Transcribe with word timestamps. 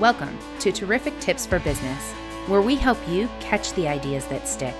Welcome 0.00 0.38
to 0.60 0.72
Terrific 0.72 1.20
Tips 1.20 1.44
for 1.44 1.58
Business, 1.58 2.12
where 2.46 2.62
we 2.62 2.74
help 2.74 2.96
you 3.06 3.28
catch 3.38 3.74
the 3.74 3.86
ideas 3.86 4.24
that 4.28 4.48
stick. 4.48 4.74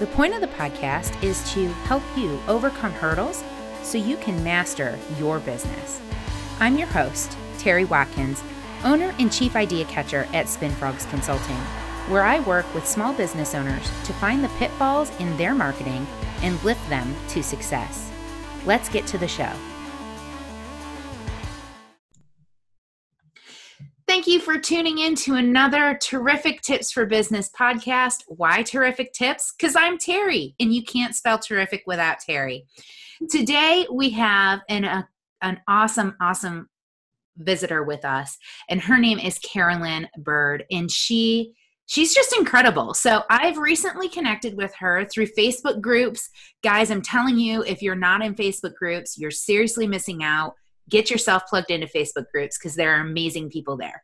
The 0.00 0.08
point 0.08 0.34
of 0.34 0.40
the 0.40 0.48
podcast 0.48 1.22
is 1.22 1.48
to 1.52 1.68
help 1.84 2.02
you 2.16 2.36
overcome 2.48 2.90
hurdles 2.90 3.44
so 3.84 3.96
you 3.96 4.16
can 4.16 4.42
master 4.42 4.98
your 5.20 5.38
business. 5.38 6.00
I'm 6.58 6.76
your 6.76 6.88
host, 6.88 7.36
Terry 7.58 7.84
Watkins, 7.84 8.42
owner 8.82 9.14
and 9.20 9.32
chief 9.32 9.54
idea 9.54 9.84
catcher 9.84 10.26
at 10.34 10.46
SpinFrogs 10.46 11.08
Consulting, 11.10 11.60
where 12.08 12.24
I 12.24 12.40
work 12.40 12.66
with 12.74 12.88
small 12.88 13.12
business 13.12 13.54
owners 13.54 13.84
to 14.04 14.12
find 14.14 14.42
the 14.42 14.48
pitfalls 14.58 15.12
in 15.20 15.36
their 15.36 15.54
marketing 15.54 16.08
and 16.42 16.60
lift 16.64 16.88
them 16.88 17.14
to 17.28 17.42
success. 17.44 18.10
Let's 18.66 18.88
get 18.88 19.06
to 19.06 19.18
the 19.18 19.28
show. 19.28 19.52
Thank 24.10 24.26
you 24.26 24.40
for 24.40 24.58
tuning 24.58 24.98
in 24.98 25.14
to 25.14 25.36
another 25.36 25.96
Terrific 26.02 26.62
Tips 26.62 26.90
for 26.90 27.06
Business 27.06 27.48
podcast. 27.48 28.24
Why 28.26 28.64
Terrific 28.64 29.12
Tips? 29.12 29.54
Because 29.56 29.76
I'm 29.76 29.98
Terry, 29.98 30.56
and 30.58 30.74
you 30.74 30.82
can't 30.82 31.14
spell 31.14 31.38
terrific 31.38 31.84
without 31.86 32.18
Terry. 32.18 32.66
Today, 33.30 33.86
we 33.88 34.10
have 34.10 34.62
an, 34.68 34.84
uh, 34.84 35.04
an 35.42 35.60
awesome, 35.68 36.16
awesome 36.20 36.68
visitor 37.36 37.84
with 37.84 38.04
us, 38.04 38.36
and 38.68 38.80
her 38.80 38.98
name 38.98 39.20
is 39.20 39.38
Carolyn 39.38 40.08
Bird, 40.18 40.64
and 40.72 40.90
she 40.90 41.54
she's 41.86 42.12
just 42.12 42.36
incredible. 42.36 42.94
So 42.94 43.22
I've 43.30 43.58
recently 43.58 44.08
connected 44.08 44.56
with 44.56 44.74
her 44.80 45.04
through 45.04 45.28
Facebook 45.38 45.80
groups. 45.80 46.30
Guys, 46.64 46.90
I'm 46.90 47.02
telling 47.02 47.38
you, 47.38 47.62
if 47.62 47.80
you're 47.80 47.94
not 47.94 48.24
in 48.24 48.34
Facebook 48.34 48.74
groups, 48.74 49.16
you're 49.16 49.30
seriously 49.30 49.86
missing 49.86 50.24
out 50.24 50.54
get 50.90 51.10
yourself 51.10 51.44
plugged 51.48 51.70
into 51.70 51.86
Facebook 51.86 52.26
groups 52.32 52.58
because 52.58 52.74
there 52.74 52.94
are 52.94 53.00
amazing 53.00 53.50
people 53.50 53.76
there. 53.76 54.02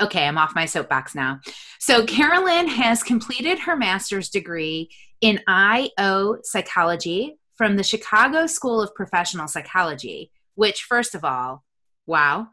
Okay, 0.00 0.26
I'm 0.26 0.38
off 0.38 0.54
my 0.54 0.64
soapbox 0.64 1.14
now. 1.14 1.40
So, 1.78 2.04
Carolyn 2.06 2.66
has 2.68 3.02
completed 3.02 3.58
her 3.60 3.76
master's 3.76 4.30
degree 4.30 4.90
in 5.20 5.40
IO 5.46 6.38
psychology 6.42 7.36
from 7.56 7.76
the 7.76 7.82
Chicago 7.82 8.46
School 8.46 8.80
of 8.80 8.94
Professional 8.94 9.48
Psychology, 9.48 10.30
which, 10.54 10.82
first 10.82 11.14
of 11.14 11.24
all, 11.24 11.64
wow. 12.06 12.48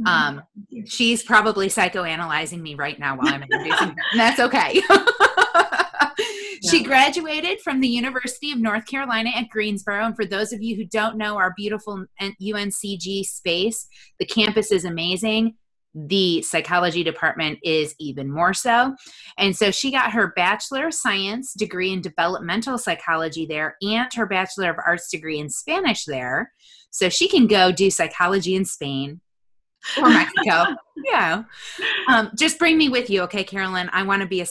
Mm-hmm. 0.00 0.06
Um, 0.06 0.42
she's 0.86 1.22
probably 1.22 1.68
psychoanalyzing 1.68 2.60
me 2.60 2.74
right 2.74 2.98
now 2.98 3.16
while 3.16 3.32
I'm 3.32 3.42
introducing 3.42 3.88
her. 3.88 3.94
And 4.12 4.20
that's 4.20 4.40
okay. 4.40 4.80
She 6.70 6.82
graduated 6.82 7.60
from 7.60 7.80
the 7.80 7.88
University 7.88 8.52
of 8.52 8.58
North 8.58 8.86
Carolina 8.86 9.30
at 9.34 9.48
Greensboro. 9.48 10.04
And 10.04 10.16
for 10.16 10.24
those 10.24 10.52
of 10.52 10.62
you 10.62 10.76
who 10.76 10.84
don't 10.84 11.16
know 11.16 11.36
our 11.36 11.52
beautiful 11.56 12.06
UNCG 12.20 13.24
space, 13.24 13.86
the 14.18 14.26
campus 14.26 14.72
is 14.72 14.84
amazing. 14.84 15.56
The 15.94 16.42
psychology 16.42 17.04
department 17.04 17.60
is 17.62 17.94
even 18.00 18.30
more 18.30 18.52
so. 18.52 18.96
And 19.38 19.56
so 19.56 19.70
she 19.70 19.92
got 19.92 20.12
her 20.12 20.32
Bachelor 20.34 20.88
of 20.88 20.94
Science 20.94 21.54
degree 21.54 21.92
in 21.92 22.00
developmental 22.00 22.78
psychology 22.78 23.46
there 23.46 23.76
and 23.80 24.12
her 24.14 24.26
Bachelor 24.26 24.70
of 24.70 24.76
Arts 24.84 25.10
degree 25.10 25.38
in 25.38 25.48
Spanish 25.48 26.04
there. 26.04 26.52
So 26.90 27.08
she 27.08 27.28
can 27.28 27.46
go 27.46 27.70
do 27.70 27.90
psychology 27.90 28.56
in 28.56 28.64
Spain 28.64 29.20
or 29.98 30.08
Mexico. 30.08 30.64
yeah. 31.04 31.44
Um, 32.08 32.30
just 32.36 32.58
bring 32.58 32.76
me 32.76 32.88
with 32.88 33.10
you, 33.10 33.22
okay, 33.22 33.44
Carolyn? 33.44 33.90
I 33.92 34.02
want 34.02 34.22
to 34.22 34.28
be 34.28 34.40
a 34.40 34.46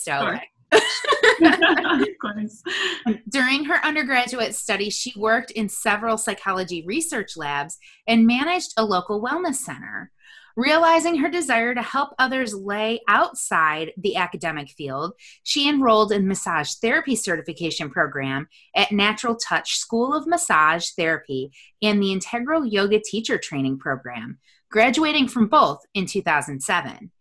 stowaway. 0.79 2.47
Sure. 2.47 3.15
During 3.29 3.65
her 3.65 3.83
undergraduate 3.85 4.55
studies, 4.55 4.93
she 4.93 5.13
worked 5.17 5.51
in 5.51 5.69
several 5.69 6.17
psychology 6.17 6.83
research 6.85 7.35
labs 7.37 7.77
and 8.07 8.27
managed 8.27 8.73
a 8.77 8.85
local 8.85 9.21
wellness 9.21 9.55
center. 9.55 10.11
Realizing 10.55 11.17
her 11.17 11.29
desire 11.29 11.73
to 11.73 11.81
help 11.81 12.13
others 12.19 12.53
lay 12.53 13.01
outside 13.07 13.91
the 13.97 14.15
academic 14.17 14.69
field, 14.69 15.13
she 15.41 15.67
enrolled 15.67 16.11
in 16.11 16.27
massage 16.27 16.73
therapy 16.75 17.15
certification 17.15 17.89
program 17.89 18.47
at 18.75 18.91
Natural 18.91 19.35
Touch 19.35 19.77
School 19.77 20.13
of 20.13 20.27
Massage 20.27 20.89
Therapy 20.91 21.51
and 21.81 22.01
the 22.01 22.11
Integral 22.11 22.67
Yoga 22.67 22.99
Teacher 22.99 23.39
Training 23.39 23.79
Program, 23.79 24.37
graduating 24.69 25.27
from 25.27 25.47
both 25.47 25.79
in 25.95 26.05
2007. 26.05 27.11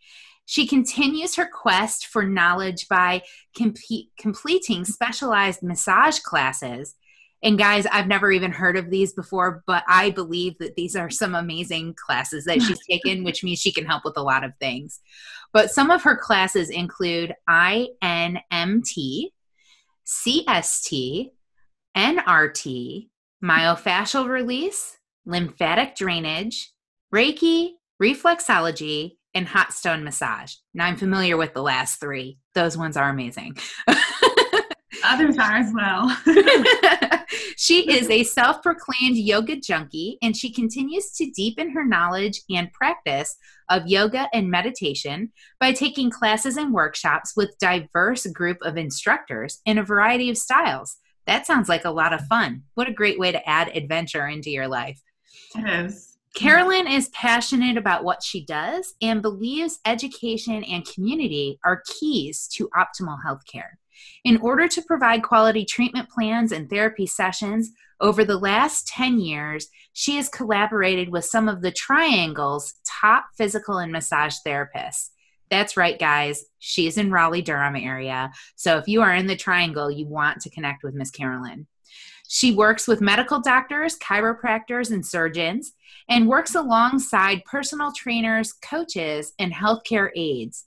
She 0.46 0.66
continues 0.66 1.36
her 1.36 1.48
quest 1.48 2.06
for 2.06 2.24
knowledge 2.24 2.88
by 2.88 3.22
completing 3.54 4.84
specialized 4.84 5.62
massage 5.62 6.18
classes. 6.18 6.94
And 7.44 7.58
guys, 7.58 7.86
I've 7.86 8.06
never 8.06 8.30
even 8.30 8.52
heard 8.52 8.76
of 8.76 8.90
these 8.90 9.12
before, 9.12 9.64
but 9.66 9.82
I 9.88 10.10
believe 10.10 10.58
that 10.58 10.76
these 10.76 10.94
are 10.94 11.10
some 11.10 11.34
amazing 11.34 11.94
classes 11.94 12.44
that 12.44 12.62
she's 12.62 12.84
taken, 12.90 13.24
which 13.24 13.42
means 13.42 13.60
she 13.60 13.72
can 13.72 13.84
help 13.84 14.04
with 14.04 14.16
a 14.16 14.22
lot 14.22 14.44
of 14.44 14.52
things. 14.60 15.00
But 15.52 15.70
some 15.70 15.90
of 15.90 16.02
her 16.02 16.16
classes 16.16 16.70
include 16.70 17.34
INMT, 17.48 19.26
CST, 20.06 21.30
NRT, 21.96 23.08
myofascial 23.44 24.28
release, 24.28 24.98
lymphatic 25.26 25.96
drainage, 25.96 26.72
Reiki, 27.12 27.72
reflexology, 28.00 29.16
and 29.34 29.46
hot 29.46 29.72
stone 29.72 30.04
massage. 30.04 30.54
Now 30.74 30.86
I'm 30.86 30.96
familiar 30.96 31.36
with 31.36 31.54
the 31.54 31.62
last 31.62 32.00
three. 32.00 32.38
Those 32.54 32.76
ones 32.76 32.96
are 32.96 33.08
amazing. 33.08 33.56
Others 35.04 35.36
are 35.38 35.56
as 35.56 35.72
well. 35.74 36.16
she 37.56 37.90
is 37.90 38.08
a 38.08 38.22
self 38.24 38.62
proclaimed 38.62 39.16
yoga 39.16 39.56
junkie 39.56 40.18
and 40.22 40.36
she 40.36 40.52
continues 40.52 41.10
to 41.12 41.30
deepen 41.30 41.70
her 41.70 41.84
knowledge 41.84 42.40
and 42.50 42.72
practice 42.72 43.36
of 43.68 43.86
yoga 43.86 44.28
and 44.32 44.50
meditation 44.50 45.32
by 45.58 45.72
taking 45.72 46.10
classes 46.10 46.56
and 46.56 46.72
workshops 46.72 47.32
with 47.36 47.58
diverse 47.58 48.26
group 48.26 48.58
of 48.62 48.76
instructors 48.76 49.60
in 49.64 49.78
a 49.78 49.82
variety 49.82 50.30
of 50.30 50.38
styles. 50.38 50.96
That 51.26 51.46
sounds 51.46 51.68
like 51.68 51.84
a 51.84 51.90
lot 51.90 52.12
of 52.12 52.26
fun. 52.26 52.64
What 52.74 52.88
a 52.88 52.92
great 52.92 53.18
way 53.18 53.32
to 53.32 53.48
add 53.48 53.76
adventure 53.76 54.26
into 54.26 54.50
your 54.50 54.68
life. 54.68 55.00
It 55.56 55.68
is. 55.68 56.11
Carolyn 56.34 56.86
is 56.86 57.10
passionate 57.10 57.76
about 57.76 58.04
what 58.04 58.22
she 58.22 58.44
does 58.44 58.94
and 59.02 59.20
believes 59.20 59.78
education 59.84 60.64
and 60.64 60.86
community 60.86 61.58
are 61.64 61.82
keys 61.86 62.48
to 62.54 62.70
optimal 62.70 63.18
healthcare. 63.26 63.76
In 64.24 64.38
order 64.38 64.66
to 64.66 64.82
provide 64.82 65.22
quality 65.22 65.64
treatment 65.64 66.08
plans 66.08 66.50
and 66.50 66.70
therapy 66.70 67.06
sessions, 67.06 67.70
over 68.00 68.24
the 68.24 68.38
last 68.38 68.88
10 68.88 69.20
years, 69.20 69.68
she 69.92 70.16
has 70.16 70.28
collaborated 70.28 71.10
with 71.10 71.24
some 71.24 71.48
of 71.48 71.62
the 71.62 71.70
Triangle's 71.70 72.74
top 72.84 73.26
physical 73.36 73.78
and 73.78 73.92
massage 73.92 74.36
therapists. 74.44 75.10
That's 75.50 75.76
right, 75.76 75.98
guys. 75.98 76.44
She's 76.58 76.96
in 76.96 77.12
Raleigh, 77.12 77.42
Durham 77.42 77.76
area. 77.76 78.32
So 78.56 78.78
if 78.78 78.88
you 78.88 79.02
are 79.02 79.14
in 79.14 79.26
the 79.26 79.36
Triangle, 79.36 79.90
you 79.90 80.06
want 80.06 80.40
to 80.40 80.50
connect 80.50 80.82
with 80.82 80.94
Miss 80.94 81.10
Carolyn. 81.10 81.66
She 82.34 82.54
works 82.54 82.88
with 82.88 83.02
medical 83.02 83.42
doctors, 83.42 83.98
chiropractors, 83.98 84.90
and 84.90 85.04
surgeons, 85.04 85.74
and 86.08 86.26
works 86.26 86.54
alongside 86.54 87.44
personal 87.44 87.92
trainers, 87.92 88.54
coaches, 88.54 89.34
and 89.38 89.52
healthcare 89.52 90.08
aides. 90.16 90.64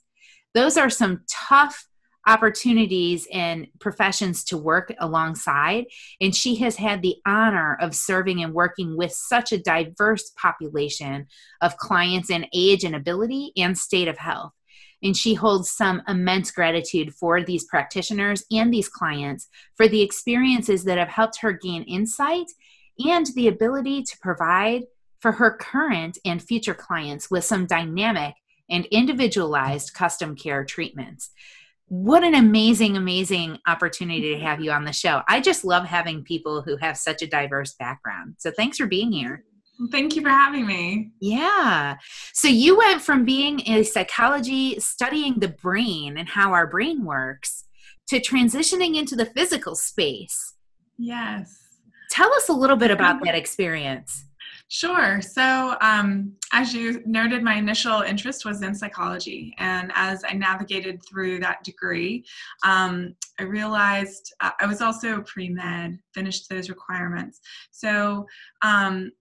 Those 0.54 0.76
are 0.76 0.88
some 0.88 1.22
tough 1.28 1.88
opportunities 2.24 3.26
and 3.32 3.66
professions 3.80 4.44
to 4.44 4.56
work 4.56 4.94
alongside. 5.00 5.86
And 6.20 6.32
she 6.32 6.54
has 6.54 6.76
had 6.76 7.02
the 7.02 7.16
honor 7.26 7.76
of 7.80 7.96
serving 7.96 8.44
and 8.44 8.54
working 8.54 8.96
with 8.96 9.10
such 9.10 9.50
a 9.50 9.58
diverse 9.58 10.30
population 10.40 11.26
of 11.60 11.78
clients 11.78 12.30
in 12.30 12.46
age 12.54 12.84
and 12.84 12.94
ability 12.94 13.50
and 13.56 13.76
state 13.76 14.06
of 14.06 14.18
health. 14.18 14.52
And 15.06 15.16
she 15.16 15.34
holds 15.34 15.70
some 15.70 16.02
immense 16.08 16.50
gratitude 16.50 17.14
for 17.14 17.40
these 17.40 17.62
practitioners 17.66 18.44
and 18.50 18.74
these 18.74 18.88
clients 18.88 19.46
for 19.76 19.86
the 19.86 20.02
experiences 20.02 20.82
that 20.82 20.98
have 20.98 21.06
helped 21.06 21.40
her 21.42 21.52
gain 21.52 21.84
insight 21.84 22.46
and 22.98 23.24
the 23.36 23.46
ability 23.46 24.02
to 24.02 24.18
provide 24.18 24.82
for 25.20 25.30
her 25.30 25.56
current 25.56 26.18
and 26.24 26.42
future 26.42 26.74
clients 26.74 27.30
with 27.30 27.44
some 27.44 27.66
dynamic 27.66 28.34
and 28.68 28.84
individualized 28.86 29.94
custom 29.94 30.34
care 30.34 30.64
treatments. 30.64 31.30
What 31.86 32.24
an 32.24 32.34
amazing, 32.34 32.96
amazing 32.96 33.58
opportunity 33.68 34.34
to 34.34 34.40
have 34.40 34.60
you 34.60 34.72
on 34.72 34.82
the 34.82 34.92
show. 34.92 35.22
I 35.28 35.40
just 35.40 35.64
love 35.64 35.84
having 35.84 36.24
people 36.24 36.62
who 36.62 36.76
have 36.78 36.96
such 36.96 37.22
a 37.22 37.28
diverse 37.28 37.74
background. 37.74 38.34
So 38.38 38.50
thanks 38.50 38.78
for 38.78 38.86
being 38.86 39.12
here. 39.12 39.44
Thank 39.90 40.16
you 40.16 40.22
for 40.22 40.30
having 40.30 40.66
me. 40.66 41.12
Yeah. 41.20 41.96
So 42.32 42.48
you 42.48 42.78
went 42.78 43.02
from 43.02 43.24
being 43.24 43.60
a 43.68 43.82
psychology, 43.82 44.78
studying 44.80 45.34
the 45.38 45.48
brain 45.48 46.16
and 46.16 46.28
how 46.28 46.52
our 46.52 46.66
brain 46.66 47.04
works, 47.04 47.64
to 48.08 48.20
transitioning 48.20 48.96
into 48.96 49.16
the 49.16 49.26
physical 49.26 49.74
space. 49.74 50.54
Yes. 50.98 51.58
Tell 52.10 52.32
us 52.34 52.48
a 52.48 52.52
little 52.52 52.76
bit 52.76 52.90
about 52.90 53.22
that 53.24 53.34
experience. 53.34 54.24
Sure. 54.68 55.20
So, 55.20 55.76
um, 55.80 56.32
as 56.52 56.74
you 56.74 57.00
noted, 57.06 57.42
my 57.42 57.54
initial 57.54 58.00
interest 58.00 58.44
was 58.44 58.62
in 58.62 58.74
psychology. 58.74 59.54
And 59.58 59.92
as 59.94 60.24
I 60.28 60.32
navigated 60.32 61.00
through 61.04 61.38
that 61.40 61.62
degree, 61.62 62.24
um, 62.64 63.14
I 63.38 63.44
realized 63.44 64.34
uh, 64.40 64.50
I 64.60 64.66
was 64.66 64.80
also 64.80 65.20
pre 65.22 65.50
med, 65.50 66.00
finished 66.14 66.48
those 66.48 66.68
requirements. 66.68 67.40
So, 67.70 68.26
um, 68.62 69.12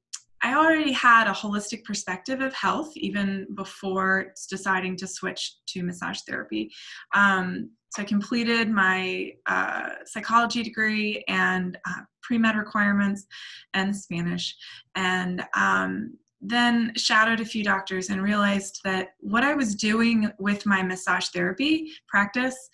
I 0.45 0.53
already 0.53 0.92
had 0.92 1.27
a 1.27 1.31
holistic 1.31 1.83
perspective 1.83 2.39
of 2.39 2.53
health 2.53 2.92
even 2.95 3.47
before 3.56 4.27
deciding 4.47 4.95
to 4.97 5.07
switch 5.07 5.56
to 5.69 5.81
massage 5.81 6.19
therapy. 6.27 6.71
Um, 7.15 7.71
so 7.89 8.03
I 8.03 8.06
completed 8.06 8.69
my 8.69 9.31
uh, 9.47 9.89
psychology 10.06 10.62
degree 10.62 11.24
and 11.27 11.80
uh, 11.89 12.01
pre 12.21 12.38
med 12.38 12.56
requirements 12.56 13.25
and 13.74 13.95
Spanish. 13.95 14.56
And 14.94 15.44
um, 15.56 16.13
then 16.42 16.94
shadowed 16.95 17.39
a 17.39 17.45
few 17.45 17.63
doctors 17.63 18.12
and 18.12 18.21
realized 18.21 18.81
that 18.83 19.15
what 19.21 19.44
I 19.44 19.56
was 19.56 19.74
doing 19.74 20.31
with 20.38 20.63
my 20.68 20.83
massage 20.83 21.30
therapy 21.30 21.92
practice 22.07 22.69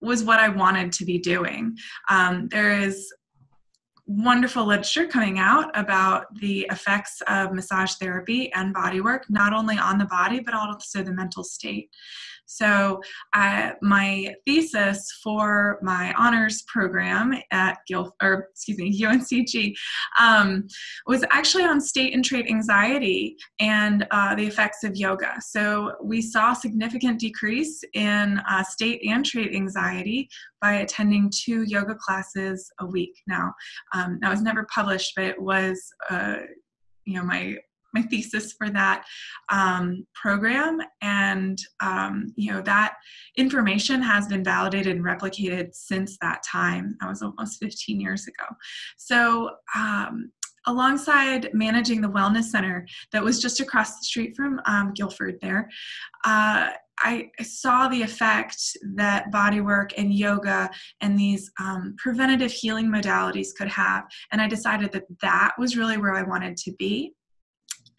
was 0.00 0.24
what 0.24 0.38
I 0.38 0.48
wanted 0.48 0.92
to 0.92 1.04
be 1.04 1.18
doing. 1.18 1.76
Um, 2.08 2.48
there 2.50 2.72
is 2.72 3.12
wonderful 4.06 4.64
literature 4.64 5.06
coming 5.06 5.38
out 5.38 5.76
about 5.76 6.32
the 6.36 6.66
effects 6.70 7.20
of 7.28 7.52
massage 7.52 7.94
therapy 7.94 8.52
and 8.52 8.72
body 8.72 9.00
work, 9.00 9.24
not 9.28 9.52
only 9.52 9.76
on 9.78 9.98
the 9.98 10.04
body, 10.04 10.40
but 10.40 10.54
also 10.54 11.02
the 11.02 11.12
mental 11.12 11.42
state. 11.42 11.90
So, 12.46 13.00
uh, 13.34 13.72
my 13.82 14.34
thesis 14.46 15.06
for 15.22 15.78
my 15.82 16.14
honors 16.16 16.62
program 16.72 17.34
at 17.50 17.78
or 18.22 18.48
excuse 18.50 18.78
me, 18.78 19.00
UNCG, 19.02 19.74
um, 20.20 20.66
was 21.06 21.24
actually 21.30 21.64
on 21.64 21.80
state 21.80 22.14
and 22.14 22.24
trait 22.24 22.46
anxiety 22.48 23.36
and 23.60 24.06
uh, 24.10 24.34
the 24.34 24.46
effects 24.46 24.84
of 24.84 24.96
yoga. 24.96 25.34
So, 25.40 25.92
we 26.02 26.22
saw 26.22 26.52
significant 26.52 27.20
decrease 27.20 27.82
in 27.94 28.40
uh, 28.48 28.62
state 28.62 29.00
and 29.04 29.24
trait 29.24 29.54
anxiety 29.54 30.28
by 30.60 30.74
attending 30.74 31.30
two 31.34 31.62
yoga 31.64 31.94
classes 31.94 32.70
a 32.80 32.86
week. 32.86 33.14
Now, 33.26 33.52
um, 33.94 34.18
that 34.22 34.30
was 34.30 34.42
never 34.42 34.66
published, 34.72 35.12
but 35.16 35.24
it 35.24 35.40
was, 35.40 35.80
uh, 36.10 36.36
you 37.04 37.14
know, 37.14 37.24
my 37.24 37.56
my 37.96 38.02
thesis 38.02 38.52
for 38.52 38.70
that 38.70 39.04
um, 39.50 40.06
program. 40.14 40.80
And 41.02 41.58
um, 41.80 42.32
you 42.36 42.52
know 42.52 42.62
that 42.62 42.94
information 43.36 44.02
has 44.02 44.26
been 44.26 44.44
validated 44.44 44.96
and 44.96 45.04
replicated 45.04 45.74
since 45.74 46.16
that 46.20 46.42
time. 46.42 46.96
That 47.00 47.08
was 47.08 47.22
almost 47.22 47.58
15 47.60 48.00
years 48.00 48.26
ago. 48.26 48.44
So 48.96 49.50
um, 49.74 50.30
alongside 50.66 51.48
managing 51.52 52.00
the 52.00 52.08
wellness 52.08 52.44
center 52.44 52.86
that 53.12 53.22
was 53.22 53.40
just 53.40 53.60
across 53.60 53.98
the 53.98 54.04
street 54.04 54.34
from 54.36 54.60
um, 54.66 54.92
guilford 54.94 55.38
there 55.40 55.68
uh, 56.24 56.70
I 56.98 57.30
saw 57.42 57.88
the 57.88 58.02
effect 58.02 58.58
that 58.94 59.30
bodywork 59.30 59.90
and 59.96 60.14
yoga 60.14 60.70
and 61.00 61.18
these 61.18 61.50
um, 61.60 61.94
preventative 61.98 62.50
healing 62.50 62.86
modalities 62.86 63.48
could 63.56 63.68
have. 63.68 64.04
And 64.32 64.40
I 64.40 64.48
decided 64.48 64.92
that 64.92 65.04
that 65.20 65.52
was 65.58 65.76
really 65.76 65.98
where 65.98 66.14
I 66.14 66.22
wanted 66.22 66.56
to 66.58 66.72
be 66.78 67.12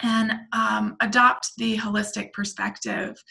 and 0.02 0.34
um, 0.54 0.96
adopt 1.02 1.52
the 1.58 1.78
holistic 1.78 2.34
perspective. 2.34 3.22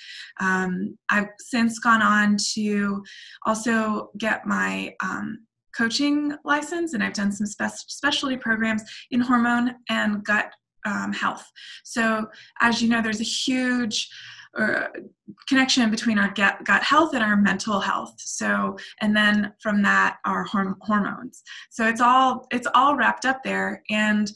Um, 0.40 0.98
I've 1.10 1.28
since 1.38 1.78
gone 1.78 2.02
on 2.02 2.36
to 2.54 3.02
also 3.46 4.10
get 4.18 4.46
my 4.46 4.94
um, 5.02 5.46
coaching 5.76 6.36
license, 6.44 6.94
and 6.94 7.02
I've 7.02 7.12
done 7.12 7.32
some 7.32 7.46
spe- 7.46 7.88
specialty 7.88 8.36
programs 8.36 8.82
in 9.10 9.20
hormone 9.20 9.74
and 9.88 10.24
gut 10.24 10.50
um, 10.84 11.12
health. 11.12 11.44
So, 11.84 12.26
as 12.60 12.80
you 12.80 12.88
know, 12.88 13.02
there's 13.02 13.20
a 13.20 13.24
huge 13.24 14.08
uh, 14.58 14.86
connection 15.48 15.90
between 15.90 16.18
our 16.18 16.32
gut, 16.32 16.64
gut 16.64 16.82
health 16.82 17.12
and 17.14 17.22
our 17.22 17.36
mental 17.36 17.78
health 17.78 18.14
so 18.16 18.74
and 19.02 19.14
then 19.14 19.52
from 19.60 19.82
that 19.82 20.16
our 20.24 20.46
horm- 20.46 20.76
hormones 20.80 21.42
so 21.68 21.86
it's 21.86 22.00
all 22.00 22.46
it's 22.50 22.66
all 22.74 22.96
wrapped 22.96 23.26
up 23.26 23.42
there 23.42 23.82
and 23.90 24.32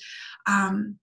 um, 0.46 0.98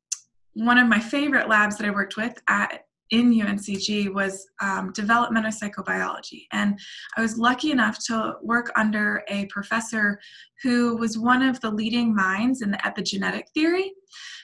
one 0.57 0.77
of 0.77 0.88
my 0.88 1.00
favorite 1.00 1.48
labs 1.48 1.77
that 1.77 1.88
I 1.88 1.92
worked 1.92 2.18
with 2.18 2.42
at 2.48 2.81
in 3.12 3.33
UNCG 3.33 4.13
was 4.13 4.48
um, 4.62 4.92
developmental 4.92 5.51
psychobiology. 5.51 6.45
And 6.51 6.77
I 7.15 7.21
was 7.21 7.38
lucky 7.38 7.71
enough 7.71 7.98
to 8.07 8.33
work 8.42 8.71
under 8.75 9.24
a 9.30 9.45
professor 9.45 10.19
who 10.62 10.98
was 10.98 11.18
one 11.18 11.42
of 11.42 11.62
the 11.62 11.71
leading 11.71 12.13
minds 12.13 12.62
in 12.62 12.71
the 12.71 12.77
epigenetic 12.77 13.44
theory. 13.54 13.94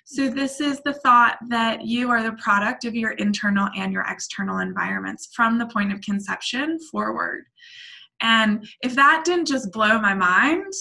So, 0.06 0.30
this 0.30 0.60
is 0.60 0.82
the 0.86 0.94
thought 0.94 1.38
that 1.50 1.86
you 1.86 2.10
are 2.10 2.24
the 2.24 2.34
product 2.34 2.86
of 2.86 2.96
your 2.96 3.12
internal 3.12 3.70
and 3.76 3.92
your 3.92 4.06
external 4.08 4.60
environments 4.60 5.30
from 5.34 5.58
the 5.58 5.68
point 5.68 5.92
of 5.92 6.02
conception 6.02 6.78
forward. 6.92 7.46
And 8.22 8.66
if 8.82 8.96
that 8.96 9.24
didn't 9.26 9.48
just 9.48 9.72
blow 9.72 10.00
my 10.00 10.14
mind 10.14 10.72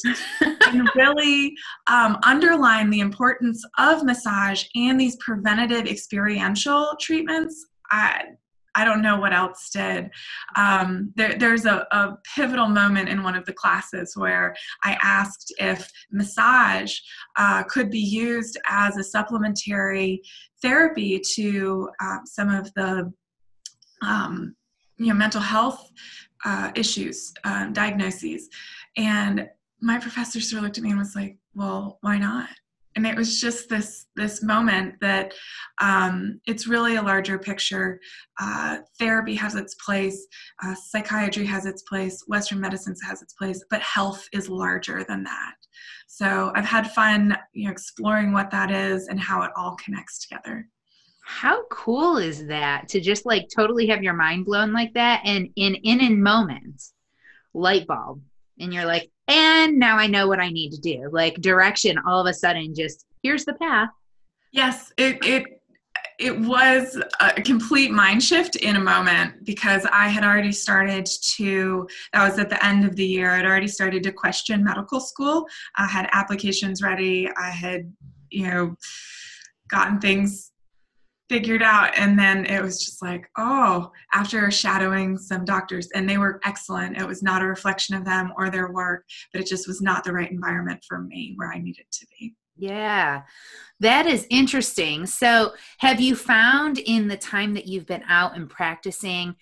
and 0.41 0.89
really 0.95 1.55
um, 1.89 2.19
underline 2.23 2.91
the 2.91 3.01
importance 3.01 3.65
of 3.79 4.05
massage 4.05 4.65
and 4.75 5.01
these 5.01 5.17
preventative 5.17 5.87
experiential 5.87 6.95
treatments, 7.01 7.67
I, 7.91 8.23
I 8.75 8.85
don't 8.85 9.03
know 9.03 9.19
what 9.19 9.35
else 9.35 9.71
did. 9.71 10.11
Um, 10.57 11.13
there, 11.15 11.37
there's 11.37 11.67
a, 11.67 11.87
a, 11.91 12.17
pivotal 12.35 12.69
moment 12.69 13.09
in 13.09 13.23
one 13.23 13.35
of 13.35 13.45
the 13.45 13.53
classes 13.53 14.15
where 14.17 14.55
I 14.85 14.97
asked 15.03 15.53
if 15.59 15.91
massage 16.11 16.97
uh, 17.37 17.65
could 17.65 17.91
be 17.91 18.01
used 18.01 18.59
as 18.69 18.97
a 18.97 19.05
supplementary 19.05 20.23
therapy 20.63 21.21
to 21.35 21.91
uh, 22.01 22.19
some 22.25 22.49
of 22.49 22.73
the 22.75 23.13
um, 24.03 24.55
you 25.03 25.13
know 25.13 25.19
mental 25.19 25.41
health 25.41 25.91
uh, 26.45 26.71
issues, 26.75 27.33
um, 27.45 27.73
diagnoses. 27.73 28.49
And 28.97 29.49
my 29.81 29.99
professor 29.99 30.41
sort 30.41 30.59
of 30.59 30.65
looked 30.65 30.79
at 30.79 30.85
me 30.85 30.91
and 30.91 30.99
was 30.99 31.17
like, 31.17 31.37
well, 31.55 31.99
why 32.01 32.19
not? 32.19 32.49
And 32.95 33.07
it 33.07 33.17
was 33.17 33.41
just 33.41 33.71
this 33.71 34.07
this 34.17 34.43
moment 34.43 34.97
that 35.01 35.33
um, 35.81 36.41
it's 36.47 36.67
really 36.67 36.97
a 36.97 37.03
larger 37.03 37.39
picture. 37.39 37.99
Uh, 38.39 38.79
therapy 38.99 39.35
has 39.35 39.55
its 39.55 39.75
place, 39.77 40.27
uh, 40.63 40.75
psychiatry 40.75 41.47
has 41.47 41.65
its 41.65 41.83
place, 41.83 42.23
Western 42.27 42.61
medicine 42.61 42.95
has 43.09 43.23
its 43.23 43.33
place, 43.33 43.65
but 43.71 43.81
health 43.81 44.29
is 44.33 44.51
larger 44.51 45.05
than 45.09 45.25
that. 45.25 45.55
So 46.07 46.53
I've 46.55 46.67
had 46.67 46.93
fun, 46.93 47.35
you 47.55 47.65
know, 47.65 47.73
exploring 47.73 48.33
what 48.33 48.51
that 48.51 48.71
is 48.71 49.09
and 49.09 49.19
how 49.19 49.41
it 49.43 49.51
all 49.57 49.75
connects 49.83 50.27
together. 50.27 50.69
How 51.25 51.65
cool 51.71 52.17
is 52.19 52.47
that 52.47 52.89
to 52.89 53.01
just 53.01 53.25
like 53.27 53.49
totally 53.55 53.87
have 53.87 54.03
your 54.03 54.15
mind 54.15 54.45
blown 54.45 54.73
like 54.73 54.93
that 54.95 55.23
and 55.25 55.49
in 55.57 55.75
in 55.77 56.01
in 56.01 56.23
moments 56.23 56.93
light 57.55 57.87
bulb 57.87 58.21
and 58.59 58.73
you're 58.73 58.85
like 58.85 59.11
and 59.29 59.79
now 59.79 59.97
I 59.97 60.09
know 60.09 60.27
what 60.27 60.41
I 60.41 60.51
need 60.51 60.71
to 60.73 60.81
do. 60.81 61.09
Like 61.11 61.37
direction 61.41 61.97
all 62.07 62.21
of 62.21 62.27
a 62.27 62.35
sudden 62.35 62.75
just 62.75 63.07
here's 63.23 63.45
the 63.45 63.55
path. 63.55 63.89
Yes, 64.53 64.93
it 64.99 65.25
it 65.25 65.63
it 66.19 66.39
was 66.39 67.01
a 67.21 67.43
complete 67.43 67.91
mind 67.91 68.23
shift 68.23 68.57
in 68.57 68.77
a 68.77 68.81
moment 68.81 69.45
because 69.45 69.85
I 69.91 70.09
had 70.09 70.23
already 70.23 70.53
started 70.53 71.09
to, 71.35 71.89
that 72.13 72.29
was 72.29 72.39
at 72.39 72.49
the 72.49 72.65
end 72.65 72.85
of 72.85 72.95
the 72.95 73.05
year, 73.05 73.31
I'd 73.31 73.45
already 73.45 73.67
started 73.67 74.05
to 74.05 74.13
question 74.13 74.63
medical 74.63 75.01
school. 75.01 75.47
I 75.77 75.87
had 75.87 76.09
applications 76.13 76.81
ready. 76.81 77.29
I 77.37 77.51
had, 77.51 77.93
you 78.31 78.47
know, 78.47 78.77
gotten 79.69 79.99
things 79.99 80.52
figured 81.29 81.63
out 81.63 81.97
and 81.97 82.19
then 82.19 82.45
it 82.47 82.63
was 82.63 82.85
just 82.85 83.01
like 83.01 83.29
oh 83.39 83.91
after 84.13 84.51
shadowing 84.51 85.17
some 85.17 85.45
doctors 85.45 85.89
and 85.95 86.09
they 86.09 86.19
were 86.19 86.41
excellent. 86.45 86.97
It 86.97 87.07
was 87.07 87.23
not 87.23 87.43
a 87.43 87.47
reflection 87.47 87.95
of 87.95 88.05
them 88.05 88.33
or 88.37 88.51
their 88.51 88.71
work 88.71 89.05
but 89.33 89.41
it 89.41 89.47
just 89.47 89.67
was 89.67 89.81
not 89.81 90.05
the 90.05 90.13
right 90.13 90.31
environment 90.31 90.85
for 90.87 91.01
me 91.01 91.33
where 91.37 91.53
i 91.53 91.59
needed 91.59 91.87
to 91.91 92.07
be. 92.19 92.35
Yeah 92.57 93.23
that 93.83 94.07
is 94.07 94.27
interesting. 94.31 95.07
So 95.07 95.55
have 95.79 96.01
you 96.01 96.15
found 96.15 96.79
in 96.79 97.09
the 97.09 97.17
time 97.17 97.55
that 97.55 97.67
you've 97.67 97.87
been 97.87 98.05
out 98.09 98.37
and 98.37 98.49
practicing 98.49 99.35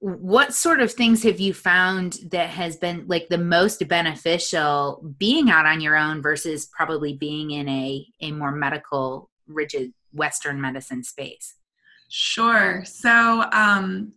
what 0.00 0.54
sort 0.54 0.80
of 0.80 0.92
things 0.92 1.22
have 1.24 1.38
you 1.40 1.52
found 1.52 2.18
that 2.30 2.48
has 2.50 2.76
been 2.76 3.04
like 3.08 3.28
the 3.28 3.36
most 3.36 3.86
beneficial 3.88 5.04
being 5.18 5.50
out 5.50 5.66
on 5.66 5.80
your 5.80 5.96
own 5.96 6.22
versus 6.22 6.66
probably 6.66 7.14
being 7.14 7.50
in 7.50 7.68
a 7.68 8.06
a 8.22 8.30
more 8.30 8.52
medical 8.52 9.28
rigid 9.48 9.92
Western 10.12 10.60
medicine 10.60 11.02
space? 11.02 11.54
Sure. 12.08 12.82
So 12.84 13.44
um, 13.52 14.12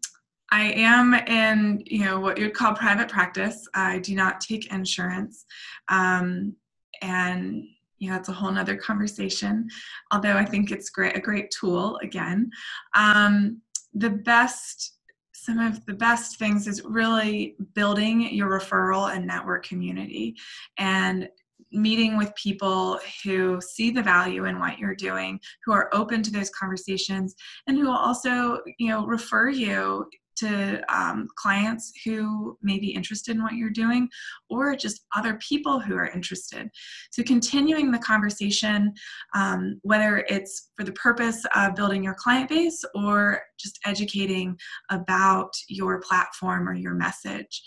I 0.51 0.71
am 0.73 1.13
in, 1.13 1.83
you 1.85 2.05
know, 2.05 2.19
what 2.19 2.37
you'd 2.37 2.53
call 2.53 2.73
private 2.73 3.09
practice. 3.09 3.67
I 3.73 3.99
do 3.99 4.15
not 4.15 4.41
take 4.41 4.71
insurance. 4.71 5.45
Um, 5.89 6.55
and 7.01 7.63
you 7.97 8.09
know, 8.09 8.15
it's 8.15 8.29
a 8.29 8.33
whole 8.33 8.51
nother 8.51 8.75
conversation, 8.75 9.69
although 10.11 10.35
I 10.35 10.43
think 10.43 10.71
it's 10.71 10.89
great, 10.89 11.15
a 11.15 11.19
great 11.19 11.51
tool 11.51 11.99
again. 12.01 12.49
Um, 12.95 13.61
the 13.93 14.09
best 14.09 14.95
some 15.33 15.57
of 15.57 15.83
the 15.87 15.93
best 15.93 16.37
things 16.37 16.67
is 16.67 16.83
really 16.83 17.55
building 17.73 18.31
your 18.31 18.47
referral 18.47 19.11
and 19.15 19.25
network 19.25 19.65
community 19.65 20.35
and 20.77 21.27
meeting 21.71 22.17
with 22.17 22.33
people 22.35 22.99
who 23.23 23.59
see 23.61 23.91
the 23.91 24.03
value 24.03 24.45
in 24.45 24.59
what 24.59 24.77
you're 24.77 24.95
doing 24.95 25.39
who 25.65 25.71
are 25.71 25.89
open 25.93 26.21
to 26.21 26.31
those 26.31 26.49
conversations 26.49 27.35
and 27.67 27.77
who 27.77 27.85
will 27.85 27.95
also 27.95 28.59
you 28.77 28.89
know 28.89 29.05
refer 29.05 29.49
you 29.49 30.05
to 30.41 30.81
um, 30.93 31.27
clients 31.35 31.91
who 32.03 32.57
may 32.61 32.79
be 32.79 32.93
interested 32.93 33.35
in 33.35 33.43
what 33.43 33.53
you're 33.53 33.69
doing 33.69 34.09
or 34.49 34.75
just 34.75 35.05
other 35.15 35.35
people 35.35 35.79
who 35.79 35.95
are 35.95 36.07
interested. 36.07 36.69
So, 37.11 37.23
continuing 37.23 37.91
the 37.91 37.99
conversation, 37.99 38.93
um, 39.35 39.79
whether 39.83 40.25
it's 40.29 40.71
for 40.77 40.83
the 40.83 40.93
purpose 40.93 41.45
of 41.55 41.75
building 41.75 42.03
your 42.03 42.15
client 42.15 42.49
base 42.49 42.83
or 42.95 43.41
just 43.59 43.79
educating 43.85 44.57
about 44.89 45.51
your 45.67 46.01
platform 46.01 46.67
or 46.67 46.73
your 46.73 46.95
message. 46.95 47.61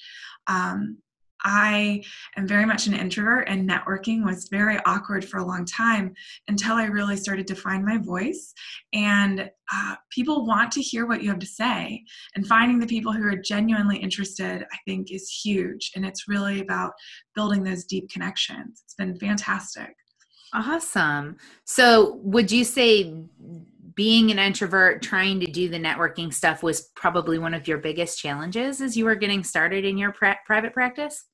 Um, 0.46 0.98
I 1.44 2.02
am 2.36 2.48
very 2.48 2.64
much 2.64 2.86
an 2.86 2.94
introvert, 2.94 3.48
and 3.48 3.68
networking 3.68 4.24
was 4.24 4.48
very 4.48 4.78
awkward 4.86 5.24
for 5.24 5.38
a 5.38 5.44
long 5.44 5.66
time 5.66 6.14
until 6.48 6.74
I 6.74 6.86
really 6.86 7.16
started 7.16 7.46
to 7.48 7.54
find 7.54 7.84
my 7.84 7.98
voice. 7.98 8.54
And 8.94 9.50
uh, 9.72 9.96
people 10.10 10.46
want 10.46 10.72
to 10.72 10.80
hear 10.80 11.06
what 11.06 11.22
you 11.22 11.28
have 11.28 11.38
to 11.40 11.46
say, 11.46 12.02
and 12.34 12.46
finding 12.46 12.78
the 12.78 12.86
people 12.86 13.12
who 13.12 13.26
are 13.26 13.36
genuinely 13.36 13.98
interested, 13.98 14.64
I 14.72 14.76
think, 14.86 15.12
is 15.12 15.28
huge. 15.28 15.92
And 15.94 16.06
it's 16.06 16.26
really 16.28 16.60
about 16.60 16.92
building 17.34 17.62
those 17.62 17.84
deep 17.84 18.08
connections. 18.10 18.82
It's 18.84 18.94
been 18.94 19.16
fantastic. 19.18 19.94
Awesome. 20.54 21.36
So, 21.64 22.20
would 22.22 22.50
you 22.50 22.64
say 22.64 23.24
being 23.94 24.30
an 24.30 24.38
introvert 24.38 25.02
trying 25.02 25.40
to 25.40 25.46
do 25.46 25.68
the 25.68 25.78
networking 25.78 26.32
stuff 26.32 26.62
was 26.62 26.90
probably 26.96 27.38
one 27.38 27.54
of 27.54 27.68
your 27.68 27.78
biggest 27.78 28.18
challenges 28.18 28.80
as 28.80 28.96
you 28.96 29.04
were 29.04 29.14
getting 29.14 29.44
started 29.44 29.84
in 29.84 29.98
your 29.98 30.12
private 30.12 30.72
practice 30.72 31.26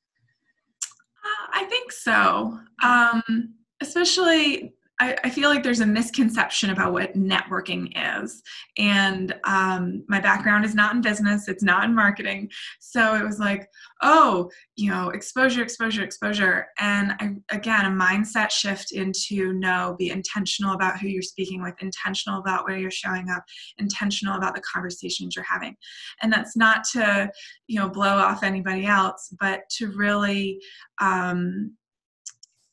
I 1.52 1.64
think 1.64 1.92
so. 1.92 2.58
Um, 2.82 3.54
especially, 3.80 4.74
I, 5.00 5.16
I, 5.24 5.30
feel 5.30 5.48
like 5.48 5.62
there's 5.62 5.80
a 5.80 5.86
misconception 5.86 6.70
about 6.70 6.92
what 6.92 7.14
networking 7.14 7.90
is. 8.22 8.42
And 8.76 9.34
um, 9.44 10.04
my 10.08 10.20
background 10.20 10.66
is 10.66 10.74
not 10.74 10.94
in 10.94 11.00
business, 11.00 11.48
it's 11.48 11.62
not 11.62 11.84
in 11.84 11.94
marketing. 11.94 12.50
So 12.80 13.14
it 13.14 13.24
was 13.24 13.38
like, 13.38 13.66
oh, 14.02 14.50
you 14.76 14.90
know, 14.90 15.08
exposure, 15.10 15.62
exposure, 15.62 16.04
exposure. 16.04 16.66
And 16.78 17.12
I, 17.18 17.36
again, 17.50 17.86
a 17.86 17.88
mindset 17.88 18.50
shift 18.50 18.92
into 18.92 19.54
no, 19.54 19.96
be 19.98 20.10
intentional 20.10 20.74
about 20.74 21.00
who 21.00 21.08
you're 21.08 21.22
speaking 21.22 21.62
with, 21.62 21.74
intentional 21.80 22.40
about 22.40 22.64
where 22.68 22.76
you're 22.78 22.90
showing 22.90 23.30
up, 23.30 23.42
intentional 23.78 24.36
about 24.36 24.54
the 24.54 24.62
conversations 24.62 25.34
you're 25.34 25.44
having. 25.48 25.76
And 26.22 26.30
that's 26.30 26.56
not 26.56 26.84
to, 26.92 27.30
you 27.68 27.78
know, 27.78 27.88
blow 27.88 28.18
off 28.18 28.42
anybody 28.42 28.84
else, 28.84 29.32
but 29.40 29.62
to 29.78 29.88
really, 29.92 30.60
um, 31.00 31.72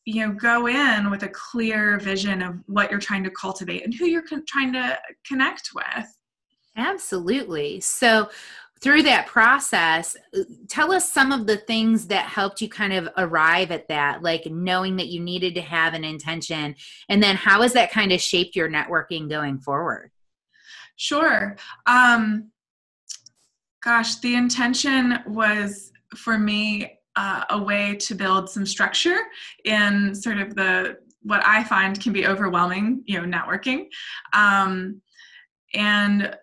you 0.08 0.26
know 0.26 0.32
go 0.32 0.68
in 0.68 1.12
with 1.12 1.24
a 1.24 1.28
clear 1.28 2.00
vision 2.00 2.42
of 2.42 2.56
what 2.68 2.90
you're 2.90 3.00
trying 3.00 3.26
to 3.26 3.30
cultivate 3.30 3.84
and 3.84 3.94
who 3.94 4.06
you're 4.06 4.22
con- 4.22 4.46
trying 4.48 4.72
to 4.72 4.98
connect 5.28 5.72
with. 5.76 6.18
Absolutely. 6.78 7.82
So 7.82 8.30
through 8.80 9.04
that 9.04 9.28
process 9.28 10.16
uh, 10.34 10.44
tell 10.70 10.94
us 10.94 11.12
some 11.12 11.34
of 11.34 11.46
the 11.46 11.58
things 11.58 12.08
that 12.08 12.26
helped 12.26 12.62
you 12.62 12.70
kind 12.70 12.94
of 12.94 13.10
arrive 13.18 13.70
at 13.70 13.90
that 13.90 14.24
like 14.24 14.46
knowing 14.46 14.96
that 14.96 15.08
you 15.08 15.20
needed 15.20 15.54
to 15.56 15.62
have 15.62 15.94
an 15.94 16.06
intention 16.06 16.74
and 17.10 17.22
then 17.22 17.36
how 17.36 17.62
has 17.62 17.74
that 17.74 17.92
kind 17.92 18.14
of 18.14 18.22
shaped 18.22 18.56
your 18.56 18.70
networking 18.70 19.30
going 19.30 19.60
forward? 19.60 20.12
Sure. 20.96 21.58
Um 21.86 22.52
gosh 23.84 24.20
the 24.20 24.36
intention 24.36 25.20
was 25.28 25.92
for 26.16 26.38
me 26.38 26.97
uh, 27.18 27.44
a 27.50 27.62
way 27.62 27.96
to 27.96 28.16
build 28.16 28.50
some 28.50 28.66
structure 28.66 29.20
in 29.66 30.16
sort 30.16 30.38
of 30.38 30.56
the 30.56 30.98
what 31.24 31.46
I 31.46 31.64
find 31.66 32.00
can 32.02 32.14
be 32.14 32.26
overwhelming, 32.26 33.04
you 33.06 33.20
know, 33.20 33.28
networking, 33.28 33.88
um, 34.32 35.02
and 35.74 36.34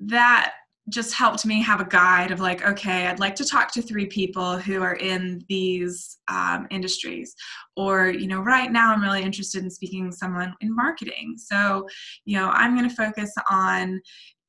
that 0.00 0.54
just 0.88 1.14
helped 1.14 1.46
me 1.46 1.62
have 1.62 1.80
a 1.80 1.84
guide 1.84 2.32
of 2.32 2.40
like 2.40 2.66
okay 2.66 3.06
i'd 3.06 3.20
like 3.20 3.36
to 3.36 3.44
talk 3.44 3.72
to 3.72 3.80
three 3.80 4.06
people 4.06 4.58
who 4.58 4.82
are 4.82 4.96
in 4.96 5.40
these 5.48 6.18
um, 6.26 6.66
industries. 6.70 7.34
Or 7.76 8.08
you 8.08 8.26
know 8.26 8.40
right 8.40 8.70
now 8.70 8.92
i'm 8.92 9.00
really 9.00 9.22
interested 9.22 9.62
in 9.62 9.70
speaking 9.70 10.10
to 10.10 10.16
someone 10.16 10.54
in 10.60 10.74
marketing. 10.74 11.34
So 11.36 11.86
you 12.24 12.36
know 12.36 12.50
i'm 12.50 12.76
going 12.76 12.88
to 12.88 12.94
focus 12.94 13.32
on 13.48 14.00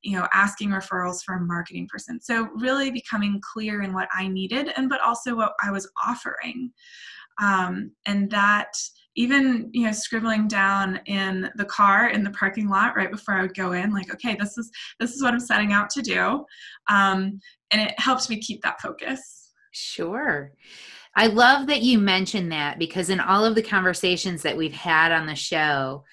you 0.04 0.18
know 0.18 0.28
asking 0.34 0.70
referrals 0.70 1.24
for 1.24 1.36
a 1.36 1.42
marketing 1.42 1.88
person. 1.92 2.20
So 2.22 2.50
really 2.56 2.92
becoming 2.92 3.42
clear 3.54 3.82
in 3.82 3.94
what 3.94 4.10
i 4.14 4.28
needed 4.28 4.72
and 4.76 4.90
but 4.90 5.02
also 5.02 5.36
what 5.36 5.54
i 5.64 5.72
was 5.72 5.90
offering. 6.06 6.72
Um, 7.42 7.92
and 8.06 8.30
that 8.30 8.74
even 9.16 9.70
you 9.74 9.86
know 9.86 9.92
scribbling 9.92 10.48
down 10.48 11.00
in 11.06 11.50
the 11.56 11.66
car 11.66 12.10
in 12.10 12.24
the 12.24 12.32
parking 12.32 12.68
lot 12.68 12.96
right 12.96 13.12
before 13.12 13.36
i 13.36 13.42
would 13.42 13.56
go 13.56 13.74
in 13.74 13.92
like 13.92 14.12
okay 14.12 14.36
this 14.40 14.58
is 14.58 14.72
this 15.00 15.14
is 15.14 15.22
what 15.22 15.34
i'm 15.34 15.40
setting 15.40 15.74
out 15.74 15.90
to 15.92 16.02
do. 16.02 16.46
Um, 16.90 17.40
and 17.72 17.82
it 17.82 18.00
helps 18.00 18.30
me 18.30 18.40
keep 18.40 18.62
that 18.62 18.82
focus. 18.82 19.52
Sure. 19.72 20.54
I 21.16 21.28
love 21.28 21.68
that 21.68 21.82
you 21.82 22.00
mentioned 22.00 22.52
that 22.52 22.80
because 22.80 23.10
in 23.10 23.20
all 23.20 23.46
of 23.46 23.56
the 23.56 23.62
conversations 23.62 24.42
that 24.44 24.58
we've 24.58 24.74
had 24.74 25.12
on 25.12 25.26
the 25.26 25.36
show 25.36 26.04